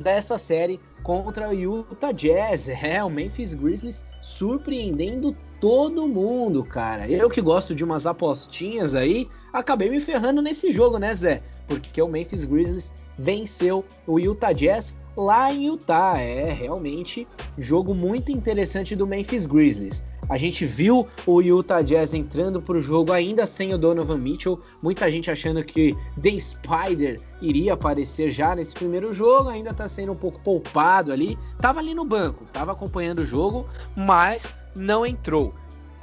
[0.00, 2.70] dessa série contra o Utah Jazz.
[2.82, 7.06] É, o Memphis Grizzlies surpreendendo todo mundo, cara.
[7.06, 11.42] Eu que gosto de umas apostinhas aí, acabei me ferrando nesse jogo, né, Zé?
[11.68, 16.18] Porque o Memphis Grizzlies venceu o Utah Jazz lá em Utah.
[16.18, 20.02] É realmente jogo muito interessante do Memphis Grizzlies.
[20.28, 24.60] A gente viu o Utah Jazz entrando para o jogo ainda sem o Donovan Mitchell.
[24.82, 29.48] Muita gente achando que The Spider iria aparecer já nesse primeiro jogo.
[29.48, 31.38] Ainda está sendo um pouco poupado ali.
[31.58, 33.66] Tava ali no banco, tava acompanhando o jogo,
[33.96, 35.54] mas não entrou.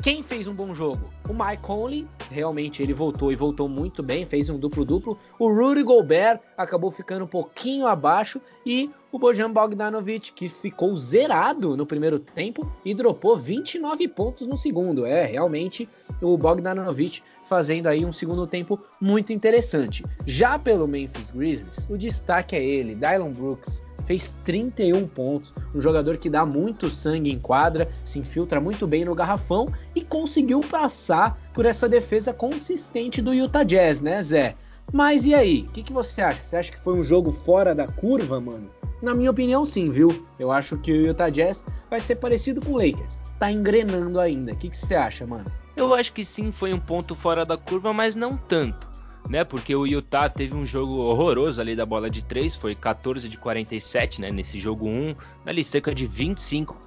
[0.01, 1.09] Quem fez um bom jogo?
[1.27, 5.17] O Mike Conley, realmente ele voltou e voltou muito bem, fez um duplo-duplo.
[5.39, 11.75] O Rudy Gobert acabou ficando um pouquinho abaixo e o Bojan Bogdanovic, que ficou zerado
[11.75, 15.05] no primeiro tempo e dropou 29 pontos no segundo.
[15.05, 15.89] É, realmente
[16.21, 20.03] o Bogdanovic fazendo aí um segundo tempo muito interessante.
[20.25, 26.17] Já pelo Memphis Grizzlies, o destaque é ele, Dylan Brooks, fez 31 pontos, um jogador
[26.17, 31.37] que dá muito sangue em quadra, se infiltra muito bem no garrafão e conseguiu passar
[31.53, 34.55] por essa defesa consistente do Utah Jazz, né, Zé?
[34.93, 35.65] Mas e aí?
[35.67, 36.41] O que, que você acha?
[36.41, 38.69] Você acha que foi um jogo fora da curva, mano?
[39.01, 40.25] Na minha opinião, sim, viu?
[40.39, 43.19] Eu acho que o Utah Jazz vai ser parecido com o Lakers.
[43.37, 44.53] Tá engrenando ainda.
[44.53, 45.45] O que, que você acha, mano?
[45.75, 48.87] Eu acho que sim, foi um ponto fora da curva, mas não tanto.
[49.27, 53.27] Né, porque o Utah teve um jogo horroroso ali da bola de 3, foi 14
[53.27, 55.15] de 47, né, nesse jogo 1,
[55.47, 56.77] ali cerca de 25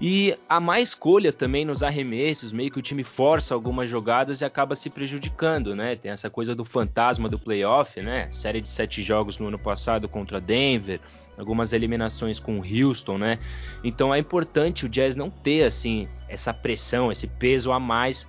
[0.00, 4.44] e a má escolha também nos arremessos, meio que o time força algumas jogadas e
[4.44, 5.94] acaba se prejudicando, né?
[5.94, 8.28] Tem essa coisa do fantasma do playoff, né?
[8.30, 11.00] Série de sete jogos no ano passado contra Denver,
[11.38, 13.38] algumas eliminações com Houston, né?
[13.84, 18.28] Então é importante o Jazz não ter assim essa pressão, esse peso a mais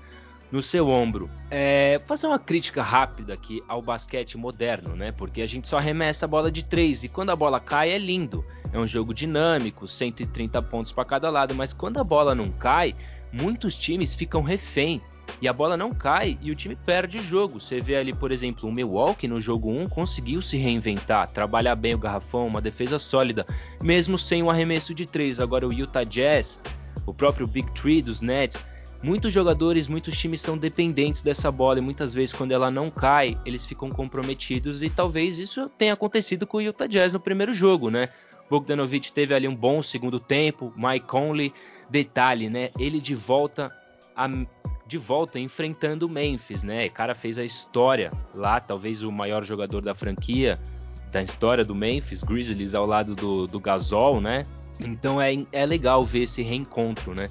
[0.54, 1.32] no seu ombro.
[1.50, 5.12] É, fazer uma crítica rápida aqui ao basquete moderno, né?
[5.12, 7.98] Porque a gente só arremessa a bola de três e quando a bola cai é
[7.98, 8.46] lindo.
[8.72, 12.96] É um jogo dinâmico, 130 pontos para cada lado, mas quando a bola não cai,
[13.32, 15.02] muitos times ficam refém.
[15.42, 17.60] E a bola não cai e o time perde o jogo.
[17.60, 21.96] Você vê ali, por exemplo, o Milwaukee no jogo 1 conseguiu se reinventar, trabalhar bem
[21.96, 23.44] o garrafão, uma defesa sólida,
[23.82, 25.40] mesmo sem o arremesso de três.
[25.40, 26.62] Agora o Utah Jazz,
[27.08, 28.64] o próprio Big Tree dos Nets,
[29.04, 33.38] Muitos jogadores, muitos times são dependentes dessa bola e muitas vezes quando ela não cai,
[33.46, 37.90] eles ficam comprometidos e talvez isso tenha acontecido com o Utah Jazz no primeiro jogo,
[37.90, 38.08] né?
[38.50, 41.54] Bogdanovic teve ali um bom segundo tempo, Mike Conley,
[41.90, 42.70] detalhe, né?
[42.80, 43.70] Ele de volta
[44.16, 44.26] a,
[44.88, 46.86] de volta enfrentando o Memphis, né?
[46.86, 50.58] O cara fez a história lá, talvez o maior jogador da franquia,
[51.12, 54.46] da história do Memphis Grizzlies ao lado do, do Gasol, né?
[54.80, 57.28] Então é, é legal ver esse reencontro, né?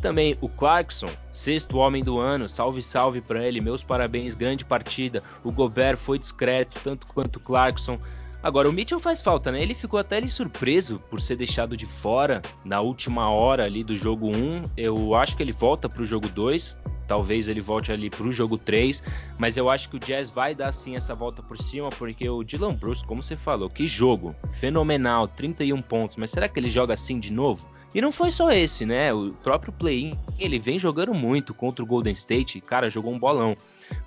[0.00, 5.22] Também o Clarkson, sexto homem do ano, salve salve para ele, meus parabéns, grande partida.
[5.42, 7.98] O Gobert foi discreto, tanto quanto o Clarkson.
[8.44, 9.62] Agora, o Mitchell faz falta, né?
[9.62, 13.96] Ele ficou até ali surpreso por ser deixado de fora na última hora ali do
[13.96, 14.64] jogo 1.
[14.76, 16.78] Eu acho que ele volta para o jogo 2.
[17.08, 19.02] Talvez ele volte ali para o jogo 3.
[19.38, 22.44] Mas eu acho que o Jazz vai dar sim essa volta por cima, porque o
[22.44, 26.18] Dylan Bruce, como você falou, que jogo fenomenal, 31 pontos.
[26.18, 27.66] Mas será que ele joga assim de novo?
[27.94, 29.14] E não foi só esse, né?
[29.14, 33.56] O próprio play-in, ele vem jogando muito contra o Golden State, cara, jogou um bolão.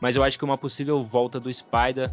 [0.02, 2.12] Mas eu acho que uma possível volta do Spider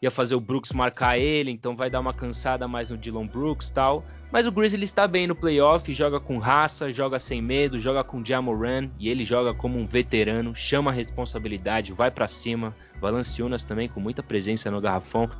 [0.00, 3.70] ia fazer o Brooks marcar ele, então vai dar uma cansada mais no Dylan Brooks
[3.70, 4.04] tal.
[4.30, 8.24] Mas o Grizzly está bem no playoff, joga com raça, joga sem medo, joga com
[8.24, 12.76] Jamoran e ele joga como um veterano, chama a responsabilidade, vai para cima.
[13.00, 15.30] Valanciunas também com muita presença no garrafão.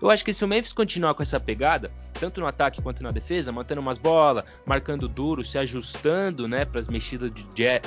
[0.00, 3.10] Eu acho que se o Memphis continuar com essa pegada, tanto no ataque quanto na
[3.10, 7.82] defesa, mantendo umas bolas, marcando duro, se ajustando, né, para as mexidas de jazz,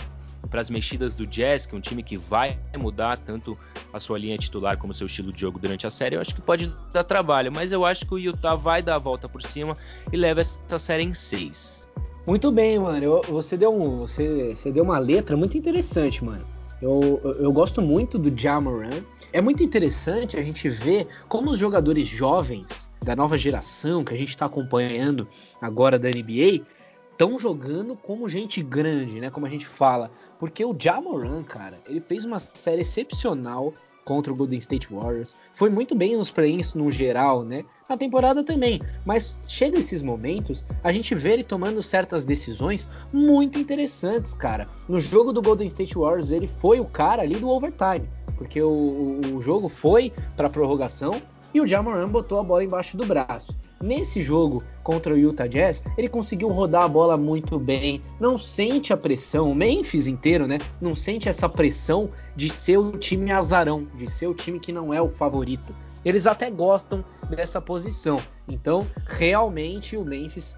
[0.49, 3.57] para as mexidas do Jazz, que é um time que vai mudar tanto
[3.91, 6.41] a sua linha titular como seu estilo de jogo durante a série, eu acho que
[6.41, 9.73] pode dar trabalho, mas eu acho que o Utah vai dar a volta por cima
[10.11, 11.89] e leva essa série em 6.
[12.27, 13.21] Muito bem, mano.
[13.23, 16.54] Você, deu um, você, você deu uma letra muito interessante, mano.
[16.85, 19.03] Eu, eu, gosto muito do Jamoran.
[19.33, 24.17] É muito interessante a gente ver como os jogadores jovens da nova geração que a
[24.17, 25.27] gente está acompanhando
[25.59, 26.63] agora da NBA
[27.11, 29.31] estão jogando como gente grande, né?
[29.31, 30.11] Como a gente fala.
[30.37, 33.73] Porque o Jamoran, cara, ele fez uma série excepcional
[34.05, 35.35] contra o Golden State Warriors.
[35.51, 37.65] Foi muito bem nos play-ins no geral, né?
[37.89, 38.79] Na temporada também.
[39.03, 44.69] Mas chega esses momentos, a gente vê ele tomando certas decisões muito interessantes, cara.
[44.87, 48.07] No jogo do Golden State Warriors, ele foi o cara ali do overtime.
[48.37, 51.21] Porque o, o, jogo foi para prorrogação
[51.53, 53.55] e o Jamoran botou a bola embaixo do braço.
[53.81, 58.93] Nesse jogo contra o Utah Jazz, ele conseguiu rodar a bola muito bem, não sente
[58.93, 60.59] a pressão, o Memphis inteiro, né?
[60.79, 64.93] Não sente essa pressão de ser o time azarão, de ser o time que não
[64.93, 65.75] é o favorito.
[66.05, 68.17] Eles até gostam dessa posição.
[68.47, 70.55] Então, realmente o Memphis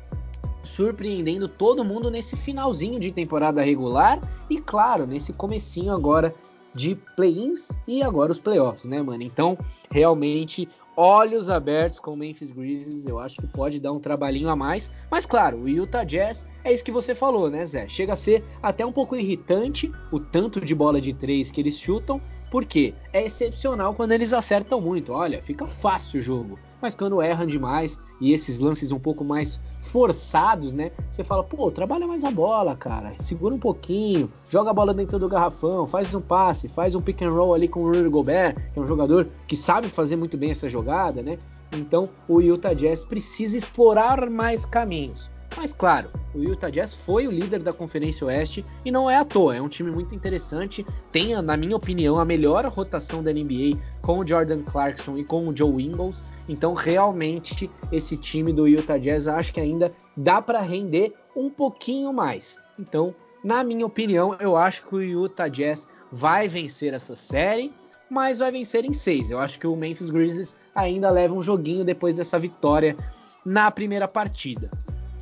[0.63, 6.35] surpreendendo todo mundo nesse finalzinho de temporada regular e claro, nesse comecinho agora
[6.73, 9.23] de play-ins e agora os playoffs, né, mano?
[9.23, 9.57] Então,
[9.89, 13.05] realmente olhos abertos com o Memphis Grizzlies.
[13.05, 14.91] Eu acho que pode dar um trabalhinho a mais.
[15.11, 17.87] Mas claro, o Utah Jazz é isso que você falou, né, Zé?
[17.87, 21.77] Chega a ser até um pouco irritante o tanto de bola de três que eles
[21.77, 22.19] chutam.
[22.49, 25.11] Porque é excepcional quando eles acertam muito.
[25.11, 26.57] Olha, fica fácil o jogo.
[26.81, 30.91] Mas quando erram demais e esses lances um pouco mais forçados, né?
[31.09, 33.13] Você fala, pô, trabalha mais a bola, cara.
[33.19, 37.21] Segura um pouquinho, joga a bola dentro do garrafão, faz um passe, faz um pick
[37.21, 40.37] and roll ali com o Rudy Gobert, que é um jogador que sabe fazer muito
[40.37, 41.37] bem essa jogada, né?
[41.71, 45.29] Então o Utah Jazz precisa explorar mais caminhos.
[45.57, 49.25] Mas claro, o Utah Jazz foi o líder da Conferência Oeste e não é à
[49.25, 53.81] toa, é um time muito interessante, tem, na minha opinião, a melhor rotação da NBA
[54.03, 56.23] com o Jordan Clarkson e com o Joe Ingles.
[56.47, 62.13] Então, realmente, esse time do Utah Jazz acho que ainda dá para render um pouquinho
[62.13, 62.59] mais.
[62.77, 67.73] Então, na minha opinião, eu acho que o Utah Jazz vai vencer essa série,
[68.11, 69.31] mas vai vencer em seis.
[69.31, 72.95] Eu acho que o Memphis Grizzlies ainda leva um joguinho depois dessa vitória
[73.43, 74.69] na primeira partida.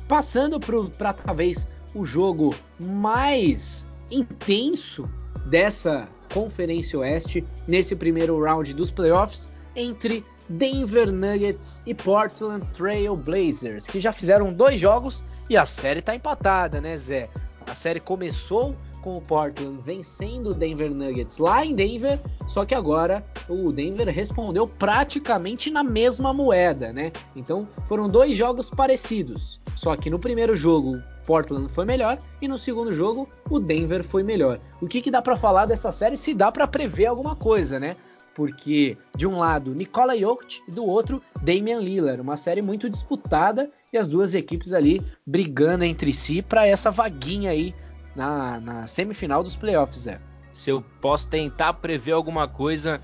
[0.08, 5.08] Passando para talvez o jogo mais intenso
[5.46, 13.86] dessa Conferência Oeste nesse primeiro round dos playoffs entre Denver Nuggets e Portland Trail Blazers,
[13.86, 17.28] que já fizeram dois jogos e a série está empatada, né, Zé?
[17.66, 18.76] A série começou
[19.06, 24.08] com o Portland vencendo o Denver Nuggets lá em Denver, só que agora o Denver
[24.08, 27.12] respondeu praticamente na mesma moeda, né?
[27.36, 32.58] Então foram dois jogos parecidos, só que no primeiro jogo Portland foi melhor e no
[32.58, 34.58] segundo jogo o Denver foi melhor.
[34.80, 36.16] O que, que dá para falar dessa série?
[36.16, 37.94] Se dá para prever alguma coisa, né?
[38.34, 43.70] Porque de um lado Nikola Jokic e do outro Damian Lillard, uma série muito disputada
[43.92, 47.72] e as duas equipes ali brigando entre si para essa vaguinha aí
[48.16, 50.20] na, na semifinal dos playoffs, é.
[50.52, 53.00] Se eu posso tentar prever alguma coisa,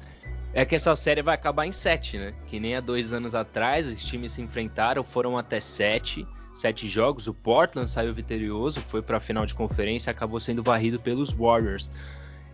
[0.55, 2.35] é que essa série vai acabar em sete, né?
[2.47, 7.27] Que nem há dois anos atrás, os times se enfrentaram, foram até sete, sete jogos.
[7.27, 11.91] O Portland saiu vitorioso, foi para a final de conferência, acabou sendo varrido pelos Warriors.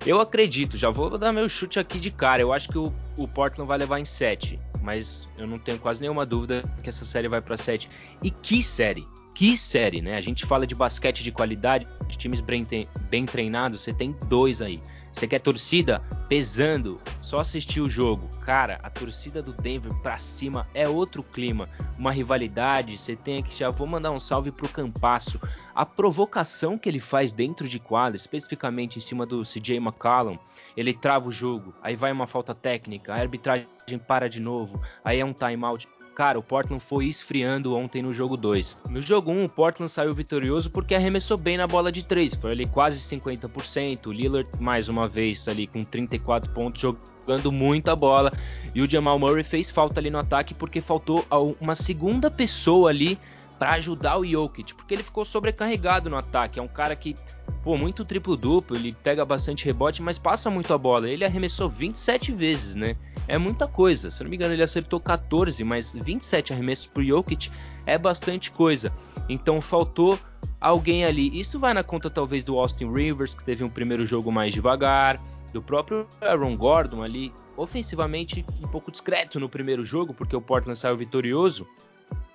[0.04, 2.42] Eu acredito, já vou dar meu chute aqui de cara.
[2.42, 6.00] Eu acho que o, o Portland vai levar em sete, mas eu não tenho quase
[6.00, 7.88] nenhuma dúvida que essa série vai para sete.
[8.22, 9.06] E que série!
[9.38, 10.16] Que série, né?
[10.16, 14.82] A gente fala de basquete de qualidade, de times bem, treinados, você tem dois aí.
[15.12, 18.28] Você quer torcida pesando, só assistir o jogo.
[18.40, 22.98] Cara, a torcida do Denver pra cima é outro clima, uma rivalidade.
[22.98, 25.40] Você tem aqui, já vou mandar um salve pro Campasso.
[25.72, 30.36] A provocação que ele faz dentro de quadra, especificamente em cima do CJ McCollum,
[30.76, 33.68] ele trava o jogo, aí vai uma falta técnica, a arbitragem
[34.04, 35.86] para de novo, aí é um timeout
[36.18, 38.76] cara, o Portland foi esfriando ontem no jogo 2.
[38.90, 42.34] No jogo 1, um, o Portland saiu vitorioso porque arremessou bem na bola de 3,
[42.34, 44.06] foi ali quase 50%.
[44.06, 48.32] O Lillard, mais uma vez, ali com 34 pontos, jogando muita bola.
[48.74, 51.24] E o Jamal Murray fez falta ali no ataque porque faltou
[51.60, 53.16] uma segunda pessoa ali
[53.58, 56.58] para ajudar o Jokic, porque ele ficou sobrecarregado no ataque.
[56.60, 57.14] É um cara que,
[57.62, 61.08] pô, muito triplo-duplo, ele pega bastante rebote, mas passa muito a bola.
[61.08, 62.96] Ele arremessou 27 vezes, né?
[63.26, 64.10] É muita coisa.
[64.10, 67.50] Se não me engano, ele acertou 14, mas 27 arremessos pro Jokic
[67.84, 68.92] é bastante coisa.
[69.28, 70.18] Então faltou
[70.60, 71.38] alguém ali.
[71.38, 75.18] Isso vai na conta talvez do Austin Rivers, que teve um primeiro jogo mais devagar,
[75.52, 80.78] do próprio Aaron Gordon ali, ofensivamente um pouco discreto no primeiro jogo, porque o Portland
[80.78, 81.66] saiu vitorioso,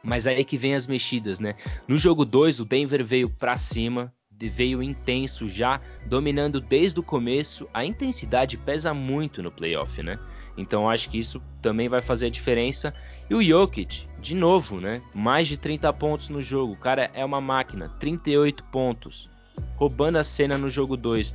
[0.04, 1.56] mas aí que vem as mexidas, né?
[1.88, 4.14] No jogo 2, o Denver veio para cima,
[4.50, 7.68] veio intenso já, dominando desde o começo.
[7.74, 10.20] A intensidade pesa muito no playoff, né?
[10.58, 12.94] Então acho que isso também vai fazer a diferença.
[13.30, 15.02] E o Jokic, de novo, né?
[15.14, 16.74] Mais de 30 pontos no jogo.
[16.74, 19.30] O cara é uma máquina, 38 pontos.
[19.76, 21.34] Roubando a cena no jogo 2.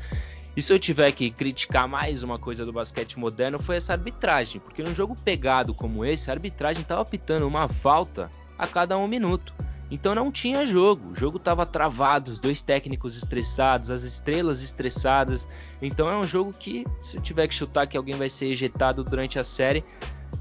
[0.56, 4.60] E se eu tiver que criticar mais uma coisa do basquete moderno, foi essa arbitragem.
[4.60, 8.28] Porque num jogo pegado como esse, a arbitragem estava apitando uma falta
[8.58, 9.54] a cada um minuto.
[9.90, 15.48] Então não tinha jogo, o jogo estava travado, os dois técnicos estressados, as estrelas estressadas.
[15.80, 19.02] Então é um jogo que, se eu tiver que chutar que alguém vai ser ejetado
[19.02, 19.82] durante a série,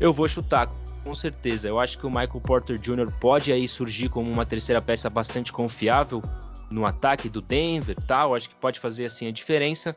[0.01, 0.70] eu vou chutar,
[1.01, 1.68] com certeza.
[1.68, 3.09] Eu acho que o Michael Porter Jr.
[3.22, 6.22] pode aí surgir como uma terceira peça bastante confiável
[6.70, 8.36] no ataque do Denver, tal.
[8.36, 9.95] Acho que pode fazer assim a diferença.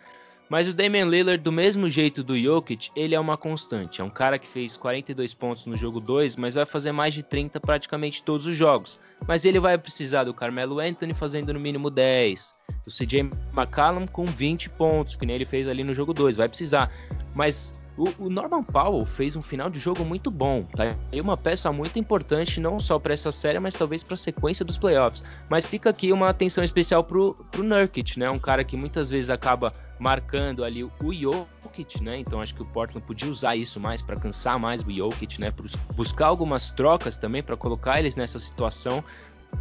[0.51, 4.01] Mas o Damian Lillard, do mesmo jeito do Jokic, ele é uma constante.
[4.01, 7.22] É um cara que fez 42 pontos no jogo 2, mas vai fazer mais de
[7.22, 8.98] 30 praticamente todos os jogos.
[9.28, 12.53] Mas ele vai precisar do Carmelo Anthony fazendo no mínimo 10,
[12.84, 16.38] do CJ McCallum com 20 pontos, que nem ele fez ali no jogo 2.
[16.38, 16.92] Vai precisar.
[17.32, 20.97] Mas o, o, Norman Powell fez um final de jogo muito bom, tá?
[21.12, 24.64] E uma peça muito importante não só para essa série, mas talvez para a sequência
[24.64, 25.22] dos playoffs.
[25.49, 28.30] Mas fica aqui uma atenção especial pro, pro Nurkic, né?
[28.30, 32.18] Um cara que muitas vezes acaba marcando ali o Jokic, né?
[32.18, 35.53] Então acho que o Portland podia usar isso mais para cansar mais o Jokic, né?
[35.95, 39.05] Buscar algumas trocas também para colocar eles nessa situação.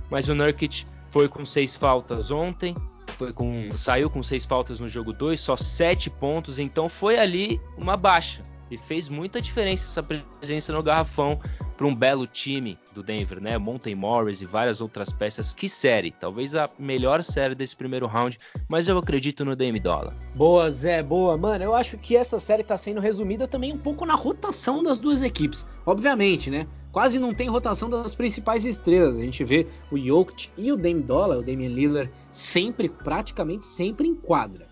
[0.10, 2.76] Mas o Nurkic foi com seis faltas ontem,
[3.20, 7.60] foi com saiu com seis faltas no jogo 2, só sete pontos, então foi ali
[7.78, 11.40] uma baixa e fez muita diferença essa presença no garrafão
[11.78, 13.58] para um belo time do Denver, né?
[13.58, 15.54] Monte Morris e várias outras peças.
[15.54, 16.12] Que série?
[16.12, 18.38] Talvez a melhor série desse primeiro round,
[18.70, 20.14] mas eu acredito no Dame Dollar.
[20.36, 21.38] Boa, Zé, boa.
[21.38, 25.00] Mano, eu acho que essa série está sendo resumida também um pouco na rotação das
[25.00, 25.68] duas equipes.
[25.86, 26.68] Obviamente, né?
[26.92, 29.18] Quase não tem rotação das principais estrelas.
[29.18, 34.08] A gente vê o Jokic e o Dame Dollar, o Damian Lillard, sempre, praticamente sempre
[34.08, 34.69] em quadra.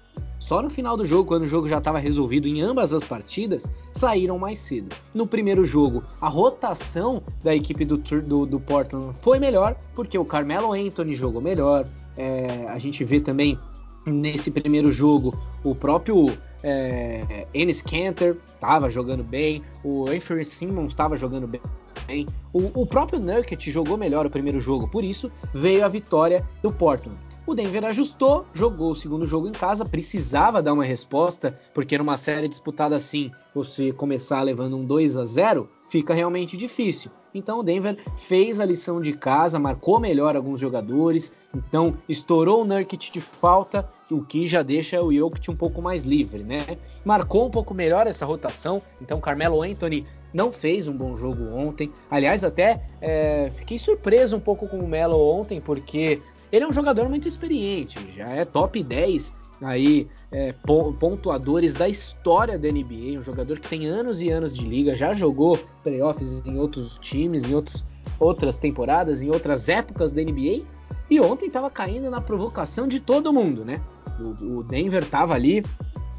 [0.47, 3.69] Só no final do jogo, quando o jogo já estava resolvido em ambas as partidas,
[3.91, 4.95] saíram mais cedo.
[5.13, 10.23] No primeiro jogo, a rotação da equipe do, do, do Portland foi melhor, porque o
[10.23, 11.85] Carmelo Anthony jogou melhor.
[12.15, 13.59] É, a gente vê também
[14.05, 16.31] nesse primeiro jogo o próprio
[16.63, 22.25] é, Ennis Cantor estava jogando bem, o Anthony Simmons estava jogando bem.
[22.53, 26.71] O, o próprio Nurkic jogou melhor o primeiro jogo, por isso veio a vitória do
[26.71, 27.19] Portland.
[27.47, 32.17] O Denver ajustou, jogou o segundo jogo em casa, precisava dar uma resposta, porque numa
[32.17, 37.09] série disputada assim, você começar levando um 2 a 0 fica realmente difícil.
[37.33, 42.65] Então o Denver fez a lição de casa, marcou melhor alguns jogadores, então estourou o
[42.65, 46.77] Nurkic de falta, o que já deixa o Jokic um pouco mais livre, né?
[47.05, 51.91] Marcou um pouco melhor essa rotação, então Carmelo Anthony não fez um bom jogo ontem.
[52.11, 56.21] Aliás, até é, fiquei surpreso um pouco com o Melo ontem, porque
[56.51, 60.53] ele é um jogador muito experiente, já é top 10 aí é,
[60.99, 65.13] pontuadores da história da NBA, um jogador que tem anos e anos de liga, já
[65.13, 67.83] jogou playoffs em outros times, em outros,
[68.19, 70.63] outras temporadas, em outras épocas da NBA,
[71.09, 73.81] e ontem estava caindo na provocação de todo mundo, né?
[74.19, 75.63] O, o Denver estava ali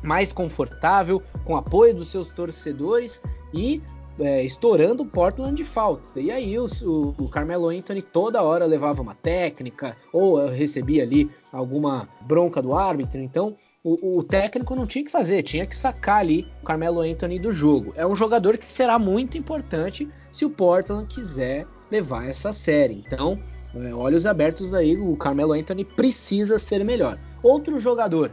[0.03, 3.23] mais confortável, com apoio dos seus torcedores
[3.53, 3.83] e
[4.21, 6.21] é, estourando o Portland de falta.
[6.21, 11.31] E aí o, o, o, Carmelo Anthony toda hora levava uma técnica ou recebia ali
[11.53, 13.21] alguma bronca do árbitro.
[13.21, 17.39] Então o, o, técnico não tinha que fazer, tinha que sacar ali o Carmelo Anthony
[17.39, 17.93] do jogo.
[17.97, 23.03] É um jogador que será muito importante se o Portland quiser levar essa série.
[23.07, 23.39] Então,
[23.75, 27.19] é, olhos abertos aí, o Carmelo Anthony precisa ser melhor.
[27.43, 28.33] Outro jogador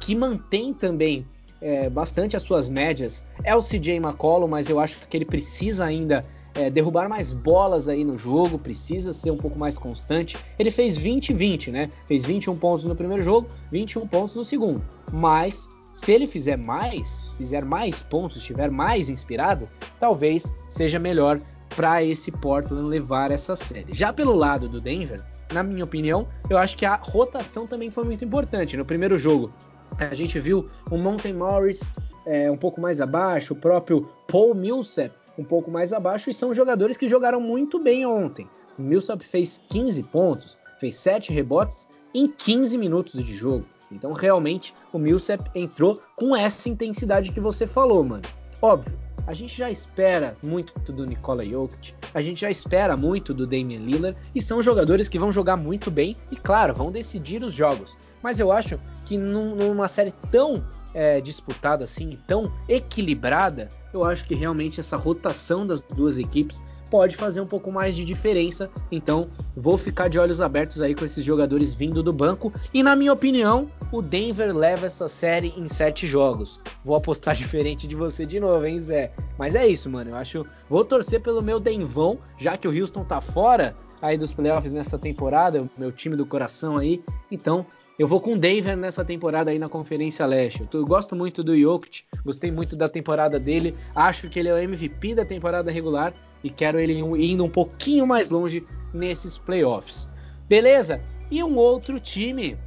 [0.00, 1.26] que mantém também
[1.66, 5.84] é, bastante as suas médias é o CJ McCollum, mas eu acho que ele precisa
[5.84, 6.22] ainda
[6.54, 10.38] é, derrubar mais bolas aí no jogo, precisa ser um pouco mais constante.
[10.60, 11.90] Ele fez 20-20, né?
[12.06, 14.80] Fez 21 pontos no primeiro jogo, 21 pontos no segundo.
[15.12, 21.40] Mas se ele fizer mais, fizer mais pontos, estiver mais inspirado, talvez seja melhor
[21.74, 23.92] para esse Portland levar essa série.
[23.92, 25.20] Já pelo lado do Denver,
[25.52, 28.76] na minha opinião, eu acho que a rotação também foi muito importante.
[28.76, 29.52] No primeiro jogo,
[29.98, 31.80] a gente viu o Monte Morris
[32.26, 36.54] é, um pouco mais abaixo, o próprio Paul Millsap um pouco mais abaixo, e são
[36.54, 38.48] jogadores que jogaram muito bem ontem.
[38.78, 43.64] O Millsap fez 15 pontos, fez 7 rebotes em 15 minutos de jogo.
[43.90, 48.22] Então, realmente, o Millsap entrou com essa intensidade que você falou, mano.
[48.60, 53.46] Óbvio, a gente já espera muito do Nikola Jokic, a gente já espera muito do
[53.46, 57.52] Damian Lillard e são jogadores que vão jogar muito bem e, claro, vão decidir os
[57.52, 57.96] jogos.
[58.22, 60.64] Mas eu acho que num, numa série tão
[60.94, 67.16] é, disputada assim, tão equilibrada, eu acho que realmente essa rotação das duas equipes pode
[67.16, 68.70] fazer um pouco mais de diferença.
[68.90, 72.52] Então, vou ficar de olhos abertos aí com esses jogadores vindo do banco.
[72.72, 76.60] E na minha opinião, o Denver leva essa série em sete jogos.
[76.84, 79.12] Vou apostar diferente de você de novo, hein, Zé?
[79.38, 80.10] Mas é isso, mano.
[80.10, 80.46] Eu acho.
[80.68, 84.98] Vou torcer pelo meu Denvão, já que o Houston tá fora aí dos playoffs nessa
[84.98, 87.02] temporada, meu time do coração aí.
[87.30, 87.66] Então,
[87.98, 90.68] eu vou com Denver nessa temporada aí na Conferência Leste.
[90.70, 93.74] Eu, gosto muito do Jokic, gostei muito da temporada dele.
[93.94, 96.12] Acho que ele é o MVP da temporada regular
[96.44, 100.10] e quero ele indo um pouquinho mais longe nesses playoffs.
[100.46, 101.00] Beleza?
[101.30, 102.58] E um outro time.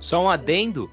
[0.00, 0.90] Só um adendo.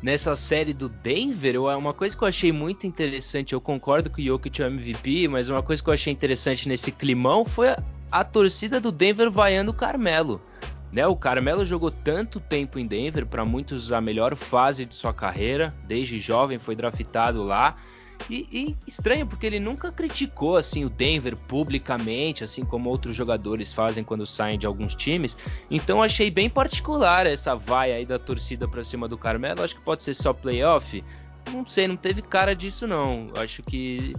[0.00, 4.24] Nessa série do Denver, uma coisa que eu achei muito interessante, eu concordo que o
[4.24, 7.82] Jokic é o MVP, mas uma coisa que eu achei interessante nesse climão foi a,
[8.12, 10.40] a torcida do Denver vaiando o Carmelo.
[10.92, 15.12] Né, o Carmelo jogou tanto tempo em Denver, para muitos a melhor fase de sua
[15.12, 17.76] carreira, desde jovem foi draftado lá.
[18.28, 23.72] E, e, estranho, porque ele nunca criticou assim o Denver publicamente, assim como outros jogadores
[23.72, 25.36] fazem quando saem de alguns times.
[25.70, 29.62] Então achei bem particular essa vaia aí da torcida para cima do Carmelo.
[29.62, 31.04] Acho que pode ser só playoff.
[31.52, 33.30] Não sei, não teve cara disso não.
[33.36, 34.14] Acho que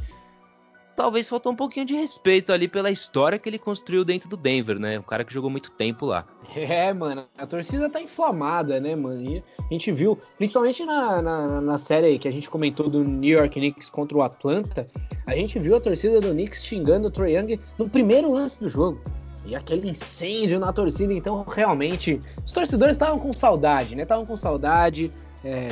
[1.00, 4.78] talvez faltou um pouquinho de respeito ali pela história que ele construiu dentro do Denver,
[4.78, 5.00] né?
[5.00, 6.26] O cara que jogou muito tempo lá.
[6.54, 9.22] É, mano, a torcida tá inflamada, né, mano?
[9.22, 13.40] E a gente viu, principalmente na, na, na, série que a gente comentou do New
[13.40, 14.86] York Knicks contra o Atlanta,
[15.26, 18.68] a gente viu a torcida do Knicks xingando o Trae Young no primeiro lance do
[18.68, 19.00] jogo.
[19.46, 24.04] E aquele incêndio na torcida, então realmente os torcedores estavam com saudade, né?
[24.04, 25.14] Estavam com saudade,
[25.44, 25.70] é,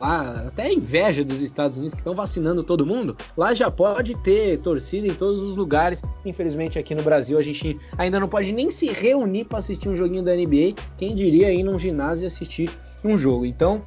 [0.00, 3.16] lá, até inveja dos Estados Unidos que estão vacinando todo mundo.
[3.36, 6.02] Lá já pode ter torcida em todos os lugares.
[6.24, 9.96] Infelizmente aqui no Brasil a gente ainda não pode nem se reunir para assistir um
[9.96, 10.74] joguinho da NBA.
[10.96, 12.70] Quem diria ir num ginásio e assistir
[13.04, 13.44] um jogo.
[13.44, 13.82] Então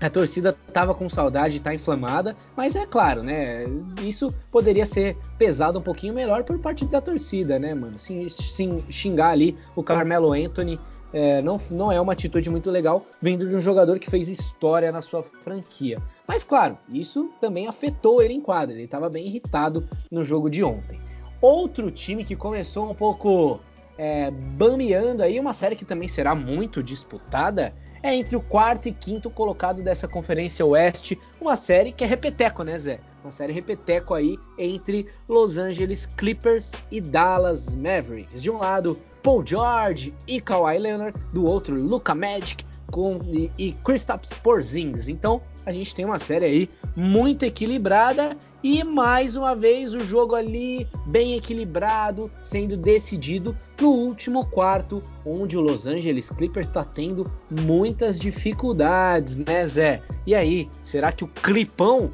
[0.00, 3.64] a torcida tava com saudade, tá inflamada, mas é claro, né?
[4.02, 7.96] Isso poderia ser pesado um pouquinho melhor por parte da torcida, né, mano?
[7.98, 10.78] Sim, sim xingar ali o Carmelo Anthony
[11.12, 14.90] é, não, não é uma atitude muito legal vindo de um jogador que fez história
[14.90, 16.00] na sua franquia.
[16.26, 18.74] Mas claro, isso também afetou ele em quadra.
[18.74, 21.00] Ele estava bem irritado no jogo de ontem.
[21.40, 23.60] Outro time que começou um pouco
[23.98, 28.92] é, bambeando aí, uma série que também será muito disputada, é entre o quarto e
[28.92, 32.98] quinto colocado dessa Conferência Oeste, uma série que é repeteco, né, Zé?
[33.22, 38.42] Uma série repeteco aí entre Los Angeles Clippers e Dallas Mavericks.
[38.42, 43.72] De um lado, Paul George e Kawhi Leonard, do outro, Luka Magic com, e, e
[43.72, 45.08] Kristaps Porzingis.
[45.08, 50.34] Então, a gente tem uma série aí muito equilibrada e mais uma vez o jogo
[50.34, 57.24] ali bem equilibrado, sendo decidido no último quarto, onde o Los Angeles Clippers está tendo
[57.50, 60.02] muitas dificuldades, né, Zé?
[60.26, 62.12] E aí, será que o Clipão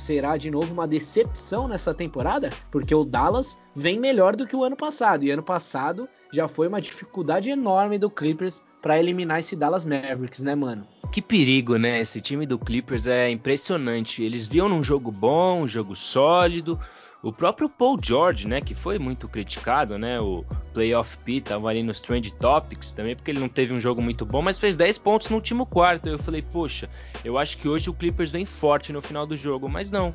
[0.00, 2.50] será de novo uma decepção nessa temporada?
[2.70, 6.68] Porque o Dallas vem melhor do que o ano passado, e ano passado já foi
[6.68, 10.86] uma dificuldade enorme do Clippers para eliminar esse Dallas Mavericks, né, mano?
[11.10, 12.00] Que perigo, né?
[12.00, 14.22] Esse time do Clippers é impressionante.
[14.22, 16.78] Eles viam num jogo bom, um jogo sólido.
[17.20, 21.82] O próprio Paul George, né, que foi muito criticado, né, o Playoff P tava ali
[21.82, 24.98] nos Trend Topics também, porque ele não teve um jogo muito bom, mas fez 10
[24.98, 26.08] pontos no último quarto.
[26.08, 26.88] Eu falei, poxa,
[27.24, 30.14] eu acho que hoje o Clippers vem forte no final do jogo, mas não.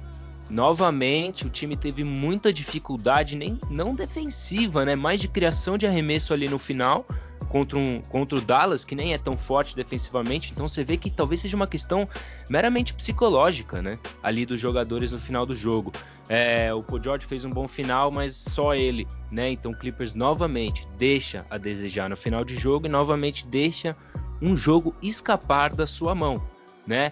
[0.49, 6.33] Novamente, o time teve muita dificuldade, nem não defensiva, né, mais de criação de arremesso
[6.33, 7.05] ali no final
[7.53, 10.51] contra, um, contra o Dallas, que nem é tão forte defensivamente.
[10.51, 12.09] Então você vê que talvez seja uma questão
[12.49, 13.99] meramente psicológica, né?
[14.23, 15.93] Ali dos jogadores no final do jogo.
[16.27, 19.51] É, o Paul George fez um bom final, mas só ele, né?
[19.51, 23.95] Então Clippers novamente deixa a desejar no final de jogo e novamente deixa
[24.41, 26.43] um jogo escapar da sua mão,
[26.87, 27.11] né?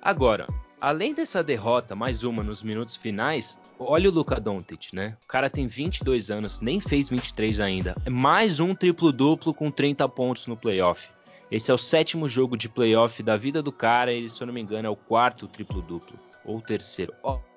[0.00, 0.46] Agora,
[0.80, 5.16] além dessa derrota, mais uma nos minutos finais, olha o Luka Doncic, né?
[5.24, 7.96] O cara tem 22 anos, nem fez 23 ainda.
[8.04, 11.10] É mais um triplo-duplo com 30 pontos no playoff.
[11.50, 14.54] Esse é o sétimo jogo de playoff da vida do cara, e se eu não
[14.54, 17.12] me engano é o quarto triplo-duplo, ou terceiro.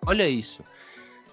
[0.05, 0.63] olha isso.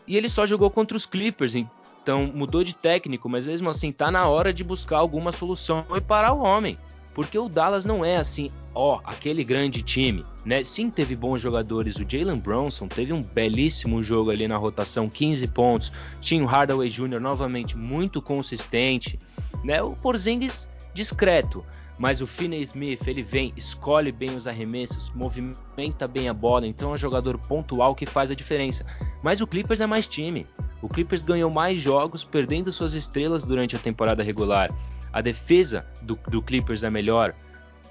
[0.07, 4.11] E ele só jogou contra os Clippers, então mudou de técnico, mas mesmo assim tá
[4.11, 6.79] na hora de buscar alguma solução e parar o homem.
[7.17, 10.63] Porque o Dallas não é assim, ó, aquele grande time, né?
[10.63, 11.97] Sim, teve bons jogadores.
[11.97, 15.91] O Jalen Bronson teve um belíssimo jogo ali na rotação, 15 pontos.
[16.21, 17.19] Tinha o Hardaway Jr.
[17.19, 19.19] novamente muito consistente,
[19.65, 19.81] né?
[19.83, 21.65] O Porzingis discreto,
[21.99, 26.91] mas o Finney Smith, ele vem, escolhe bem os arremessos, movimenta bem a bola, então
[26.91, 28.85] é um jogador pontual que faz a diferença.
[29.23, 30.47] Mas o Clippers é mais time.
[30.83, 34.71] O Clippers ganhou mais jogos perdendo suas estrelas durante a temporada regular.
[35.17, 37.35] A defesa do, do Clippers é melhor.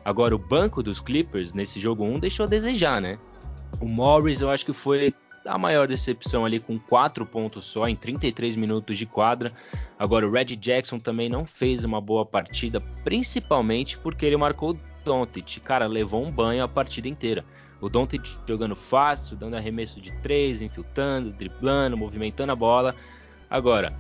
[0.06, 3.18] Agora, o banco dos Clippers nesse jogo 1 deixou a desejar, né?
[3.82, 5.12] O Morris eu acho que foi
[5.44, 9.52] a maior decepção ali com 4 pontos só em 33 minutos de quadra.
[9.98, 14.80] Agora o Red Jackson também não fez uma boa partida, principalmente porque ele marcou o
[15.04, 15.62] Doncic.
[15.62, 17.44] Cara, levou um banho a partida inteira.
[17.82, 22.96] O Doncic jogando fácil, dando arremesso de 3, infiltrando, driblando, movimentando a bola.
[23.50, 23.98] Agora,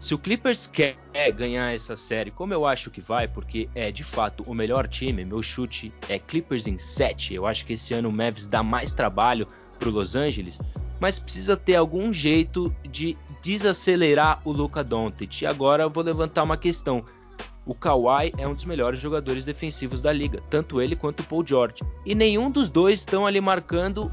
[0.00, 0.96] se o Clippers quer
[1.36, 5.24] ganhar essa série, como eu acho que vai, porque é de fato o melhor time,
[5.24, 7.34] meu chute é Clippers em 7.
[7.34, 9.46] Eu acho que esse ano o Mavs dá mais trabalho
[9.78, 10.60] para Los Angeles,
[11.00, 15.42] mas precisa ter algum jeito de desacelerar o Luka Doncic.
[15.42, 17.04] E agora eu vou levantar uma questão.
[17.66, 21.46] O Kawhi é um dos melhores jogadores defensivos da liga, tanto ele quanto o Paul
[21.46, 21.82] George.
[22.06, 24.10] E nenhum dos dois estão ali marcando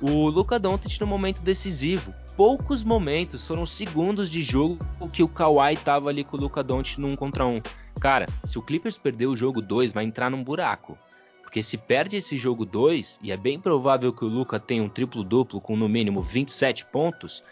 [0.00, 4.78] o Luka Doncic no momento decisivo poucos momentos, foram segundos de jogo
[5.12, 7.60] que o Kawhi tava ali com o Luka Doncic num contra um.
[8.00, 10.96] Cara, se o Clippers perder o jogo 2, vai entrar num buraco.
[11.42, 14.88] Porque se perde esse jogo 2, e é bem provável que o Luka tenha um
[14.88, 17.42] triplo-duplo com no mínimo 27 pontos,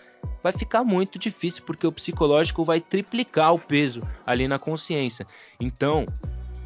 [0.41, 5.27] vai ficar muito difícil porque o psicológico vai triplicar o peso ali na consciência.
[5.61, 6.07] Então,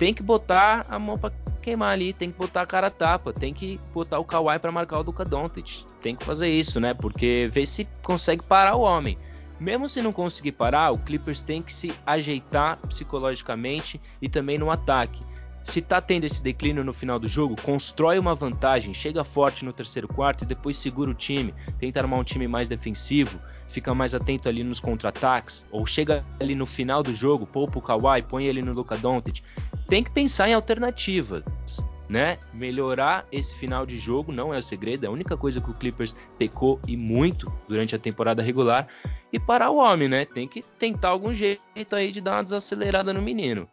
[0.01, 1.31] tem que botar a mão para
[1.61, 4.73] queimar ali, tem que botar a cara a tapa, tem que botar o Kawhi para
[4.73, 5.85] marcar o Luka Doncic.
[6.01, 6.95] Tem que fazer isso, né?
[6.95, 9.19] Porque ver se consegue parar o homem.
[9.61, 14.71] Mesmo se não conseguir parar, o Clippers tem que se ajeitar psicologicamente e também no
[14.71, 15.23] ataque.
[15.63, 19.73] Se tá tendo esse declínio no final do jogo, constrói uma vantagem, chega forte no
[19.73, 23.39] terceiro quarto e depois segura o time, tenta armar um time mais defensivo,
[23.69, 27.83] fica mais atento ali nos contra-ataques, ou chega ali no final do jogo, poupa o
[27.83, 29.43] Kawhi, põe ele no Luka Doncic.
[29.87, 31.45] Tem que pensar em alternativas.
[32.09, 32.39] né?
[32.53, 35.75] Melhorar esse final de jogo não é o segredo, é a única coisa que o
[35.75, 38.89] Clippers pecou e muito durante a temporada regular.
[39.33, 40.25] E parar o homem, né?
[40.25, 43.69] Tem que tentar algum jeito aí de dar uma desacelerada no menino.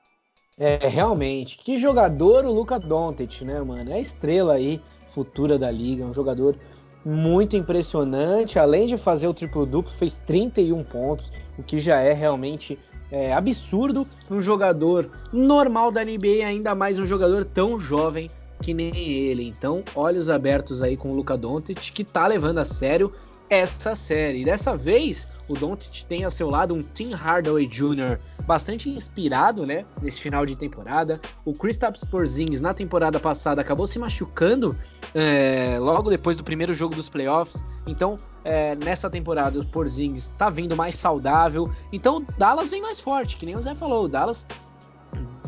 [0.59, 1.59] É, realmente.
[1.59, 3.91] Que jogador o Luca Doncic, né, mano?
[3.91, 6.57] É a estrela aí futura da liga, um jogador
[7.05, 8.57] muito impressionante.
[8.57, 12.77] Além de fazer o triplo-duplo, fez 31 pontos, o que já é realmente
[13.11, 18.27] é, absurdo um jogador normal da NBA, ainda mais um jogador tão jovem
[18.61, 19.47] que nem ele.
[19.47, 23.13] Então, olhos abertos aí com o Luca Doncic, que tá levando a sério
[23.49, 24.43] essa série.
[24.43, 28.19] Dessa vez, o Doncic tem a seu lado um Tim Hardaway Jr.
[28.45, 31.19] bastante inspirado, né, nesse final de temporada.
[31.45, 34.77] O Kristaps Porzingis na temporada passada acabou se machucando
[35.13, 37.63] é, logo depois do primeiro jogo dos playoffs.
[37.85, 41.71] Então, é, nessa temporada, o Porzingis está vindo mais saudável.
[41.91, 44.05] Então, o Dallas vem mais forte, que nem o Zé falou.
[44.05, 44.45] O Dallas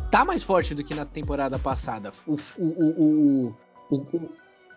[0.09, 2.11] tá mais forte do que na temporada passada.
[2.25, 3.55] O, o,
[3.89, 4.29] o, o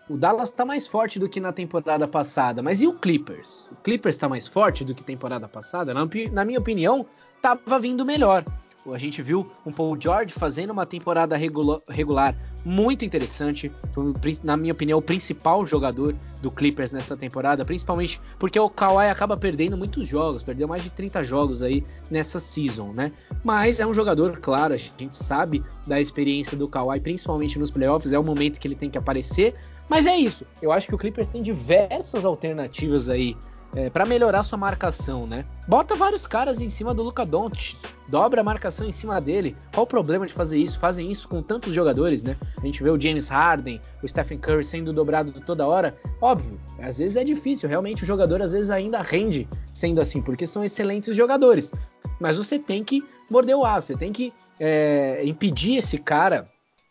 [0.09, 3.69] o Dallas está mais forte do que na temporada passada, mas e o Clippers?
[3.71, 5.93] O Clippers está mais forte do que temporada passada?
[5.93, 7.05] Na, na minha opinião,
[7.37, 8.43] estava vindo melhor.
[8.91, 13.71] A gente viu um Paul George fazendo uma temporada regular, regular muito interessante.
[13.93, 19.09] Foi, na minha opinião, o principal jogador do Clippers nessa temporada, principalmente porque o Kawhi
[19.09, 23.11] acaba perdendo muitos jogos, perdeu mais de 30 jogos aí nessa season, né?
[23.43, 28.13] Mas é um jogador, claro, a gente sabe da experiência do Kawhi, principalmente nos playoffs,
[28.13, 29.55] é o momento que ele tem que aparecer.
[29.89, 30.45] Mas é isso.
[30.61, 33.35] Eu acho que o Clippers tem diversas alternativas aí
[33.75, 35.45] é, para melhorar sua marcação, né?
[35.67, 39.55] Bota vários caras em cima do Luca Doncic, dobra a marcação em cima dele.
[39.73, 40.79] Qual o problema de fazer isso?
[40.79, 42.37] Fazem isso com tantos jogadores, né?
[42.61, 45.97] A gente vê o James Harden, o Stephen Curry sendo dobrado toda hora.
[46.21, 50.45] Óbvio, às vezes é difícil, realmente o jogador às vezes ainda rende sendo assim, porque
[50.45, 51.71] são excelentes jogadores.
[52.19, 56.45] Mas você tem que morder o aço, você tem que é, impedir esse cara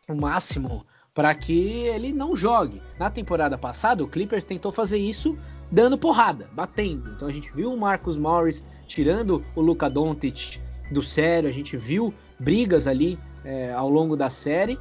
[0.09, 2.83] o máximo para que ele não jogue.
[2.99, 5.37] Na temporada passada, o Clippers tentou fazer isso
[5.73, 7.11] dando porrada, batendo.
[7.16, 10.61] Então a gente viu o Marcus Morris tirando o Luka Doncic
[10.91, 14.79] do sério, a gente viu brigas ali é, ao longo da série.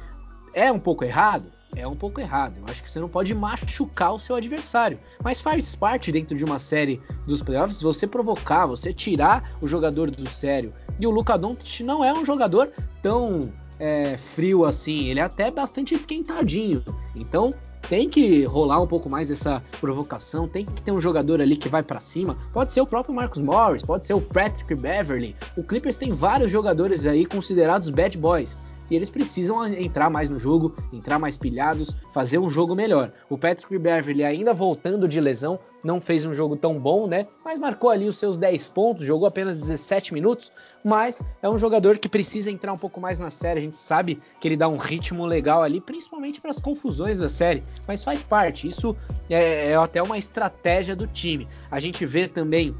[0.52, 1.50] É um pouco errado?
[1.74, 2.58] É um pouco errado.
[2.58, 4.98] Eu acho que você não pode machucar o seu adversário.
[5.24, 10.10] Mas faz parte dentro de uma série dos playoffs você provocar, você tirar o jogador
[10.10, 10.74] do sério.
[11.00, 12.70] E o Luka Doncic não é um jogador
[13.00, 16.84] tão é, frio assim, ele é até bastante esquentadinho.
[17.16, 17.50] Então
[17.88, 21.68] tem que rolar um pouco mais essa provocação, tem que ter um jogador ali que
[21.68, 22.36] vai para cima.
[22.52, 25.36] Pode ser o próprio Marcus Morris, pode ser o Patrick Beverly.
[25.56, 28.56] O Clippers tem vários jogadores aí considerados bad boys
[28.92, 33.10] e eles precisam entrar mais no jogo, entrar mais pilhados, fazer um jogo melhor.
[33.30, 37.26] O Patrick Beverly ainda voltando de lesão, não fez um jogo tão bom, né?
[37.42, 40.52] Mas marcou ali os seus 10 pontos, jogou apenas 17 minutos,
[40.84, 43.60] mas é um jogador que precisa entrar um pouco mais na série.
[43.60, 47.30] A gente sabe que ele dá um ritmo legal ali, principalmente para as confusões da
[47.30, 48.68] série, mas faz parte.
[48.68, 48.94] Isso
[49.30, 51.48] é, é até uma estratégia do time.
[51.70, 52.74] A gente vê também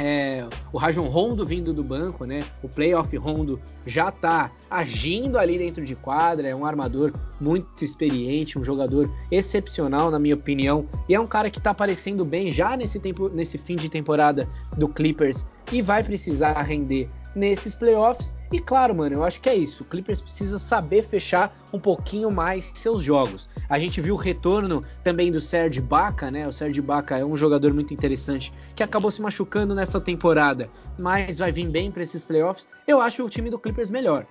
[0.00, 2.40] é, o Rajon Rondo vindo do banco, né?
[2.62, 8.58] O playoff Rondo já tá agindo ali dentro de quadra, é um armador muito experiente,
[8.58, 12.76] um jogador excepcional na minha opinião, e é um cara que tá aparecendo bem já
[12.76, 18.34] nesse tempo, nesse fim de temporada do Clippers e vai precisar render nesses playoffs.
[18.52, 19.84] E claro, mano, eu acho que é isso.
[19.84, 23.48] O Clippers precisa saber fechar um pouquinho mais seus jogos.
[23.68, 26.48] A gente viu o retorno também do Serge Ibaka, né?
[26.48, 30.68] O Serge Ibaka é um jogador muito interessante que acabou se machucando nessa temporada,
[31.00, 32.66] mas vai vir bem para esses playoffs.
[32.88, 34.26] Eu acho o time do Clippers melhor,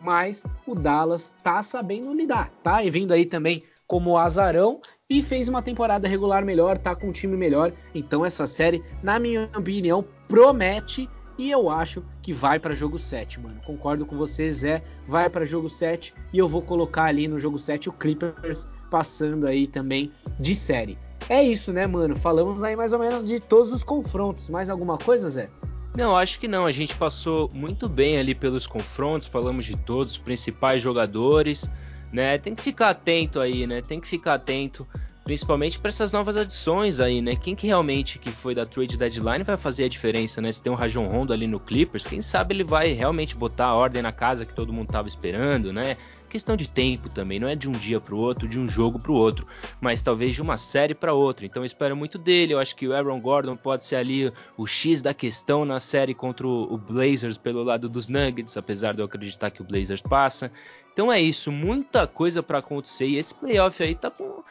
[0.00, 2.82] mas o Dallas tá sabendo lidar, tá?
[2.82, 7.12] E vindo aí também como azarão e fez uma temporada regular melhor, tá com um
[7.12, 7.72] time melhor.
[7.92, 11.08] Então essa série, na minha opinião, promete
[11.40, 13.62] e eu acho que vai para jogo 7, mano.
[13.64, 14.82] Concordo com você, Zé.
[15.08, 19.46] Vai para jogo 7 e eu vou colocar ali no jogo 7 o Clippers passando
[19.46, 20.98] aí também de série.
[21.30, 22.14] É isso, né, mano?
[22.14, 24.50] Falamos aí mais ou menos de todos os confrontos.
[24.50, 25.48] Mais alguma coisa, Zé?
[25.96, 26.66] Não, acho que não.
[26.66, 31.70] A gente passou muito bem ali pelos confrontos, falamos de todos os principais jogadores,
[32.12, 32.36] né?
[32.36, 33.80] Tem que ficar atento aí, né?
[33.80, 34.86] Tem que ficar atento
[35.24, 37.36] principalmente para essas novas adições aí, né?
[37.36, 40.50] Quem que realmente que foi da trade deadline vai fazer a diferença, né?
[40.50, 43.74] Se tem um Rajon Rondo ali no Clippers, quem sabe ele vai realmente botar a
[43.74, 45.96] ordem na casa que todo mundo estava esperando, né?
[46.28, 49.00] Questão de tempo também, não é de um dia para o outro, de um jogo
[49.00, 49.46] para o outro,
[49.80, 51.44] mas talvez de uma série para outra.
[51.44, 52.54] Então eu espero muito dele.
[52.54, 56.14] Eu acho que o Aaron Gordon pode ser ali o X da questão na série
[56.14, 60.52] contra o Blazers pelo lado dos Nuggets, apesar de eu acreditar que o Blazers passa.
[60.92, 64.42] Então é isso, muita coisa para acontecer e esse playoff aí tá com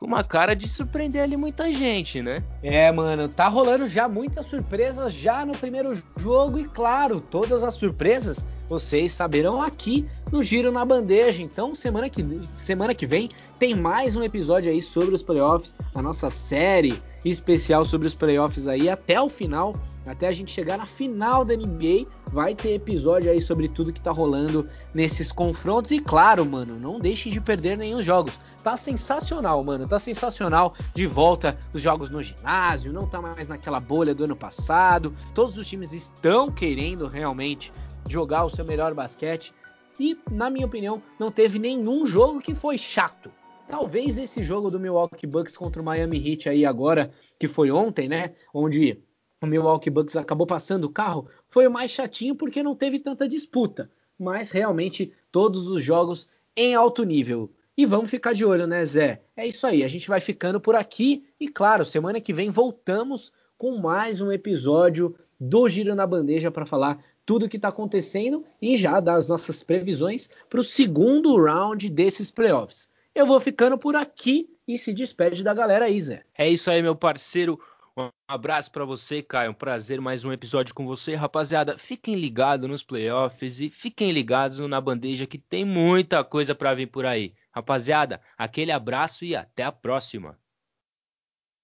[0.00, 2.42] uma cara de surpreender ali muita gente, né?
[2.62, 7.74] É, mano, tá rolando já muitas surpresas já no primeiro jogo e claro, todas as
[7.74, 11.42] surpresas vocês saberão aqui no Giro na Bandeja.
[11.42, 12.24] Então, semana que,
[12.54, 13.28] semana que vem
[13.58, 18.66] tem mais um episódio aí sobre os playoffs, a nossa série especial sobre os playoffs
[18.66, 19.72] aí até o final
[20.06, 24.00] até a gente chegar na final da NBA, vai ter episódio aí sobre tudo que
[24.00, 25.90] tá rolando nesses confrontos.
[25.90, 28.38] E claro, mano, não deixem de perder nenhum jogos.
[28.62, 29.86] Tá sensacional, mano.
[29.86, 34.36] Tá sensacional de volta os jogos no ginásio, não tá mais naquela bolha do ano
[34.36, 35.12] passado.
[35.34, 37.72] Todos os times estão querendo realmente
[38.08, 39.52] jogar o seu melhor basquete.
[39.98, 43.30] E, na minha opinião, não teve nenhum jogo que foi chato.
[43.66, 48.08] Talvez esse jogo do Milwaukee Bucks contra o Miami Heat aí agora, que foi ontem,
[48.08, 48.34] né?
[48.54, 49.02] Onde
[49.46, 53.28] o Milwaukee Bucks acabou passando o carro, foi o mais chatinho porque não teve tanta
[53.28, 53.90] disputa.
[54.18, 57.50] Mas realmente todos os jogos em alto nível.
[57.76, 59.22] E vamos ficar de olho, né, Zé?
[59.36, 61.26] É isso aí, a gente vai ficando por aqui.
[61.38, 66.66] E claro, semana que vem voltamos com mais um episódio do Giro na Bandeja para
[66.66, 71.36] falar tudo o que está acontecendo e já dar as nossas previsões para o segundo
[71.36, 72.88] round desses playoffs.
[73.14, 76.22] Eu vou ficando por aqui e se despede da galera aí, Zé.
[76.36, 77.60] É isso aí, meu parceiro.
[77.98, 79.52] Um abraço para você, Caio.
[79.52, 81.78] Um prazer mais um episódio com você, rapaziada.
[81.78, 86.88] Fiquem ligados nos playoffs e fiquem ligados na bandeja que tem muita coisa para vir
[86.88, 87.34] por aí.
[87.50, 90.38] Rapaziada, aquele abraço e até a próxima.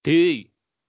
[0.01, 0.52] Tei.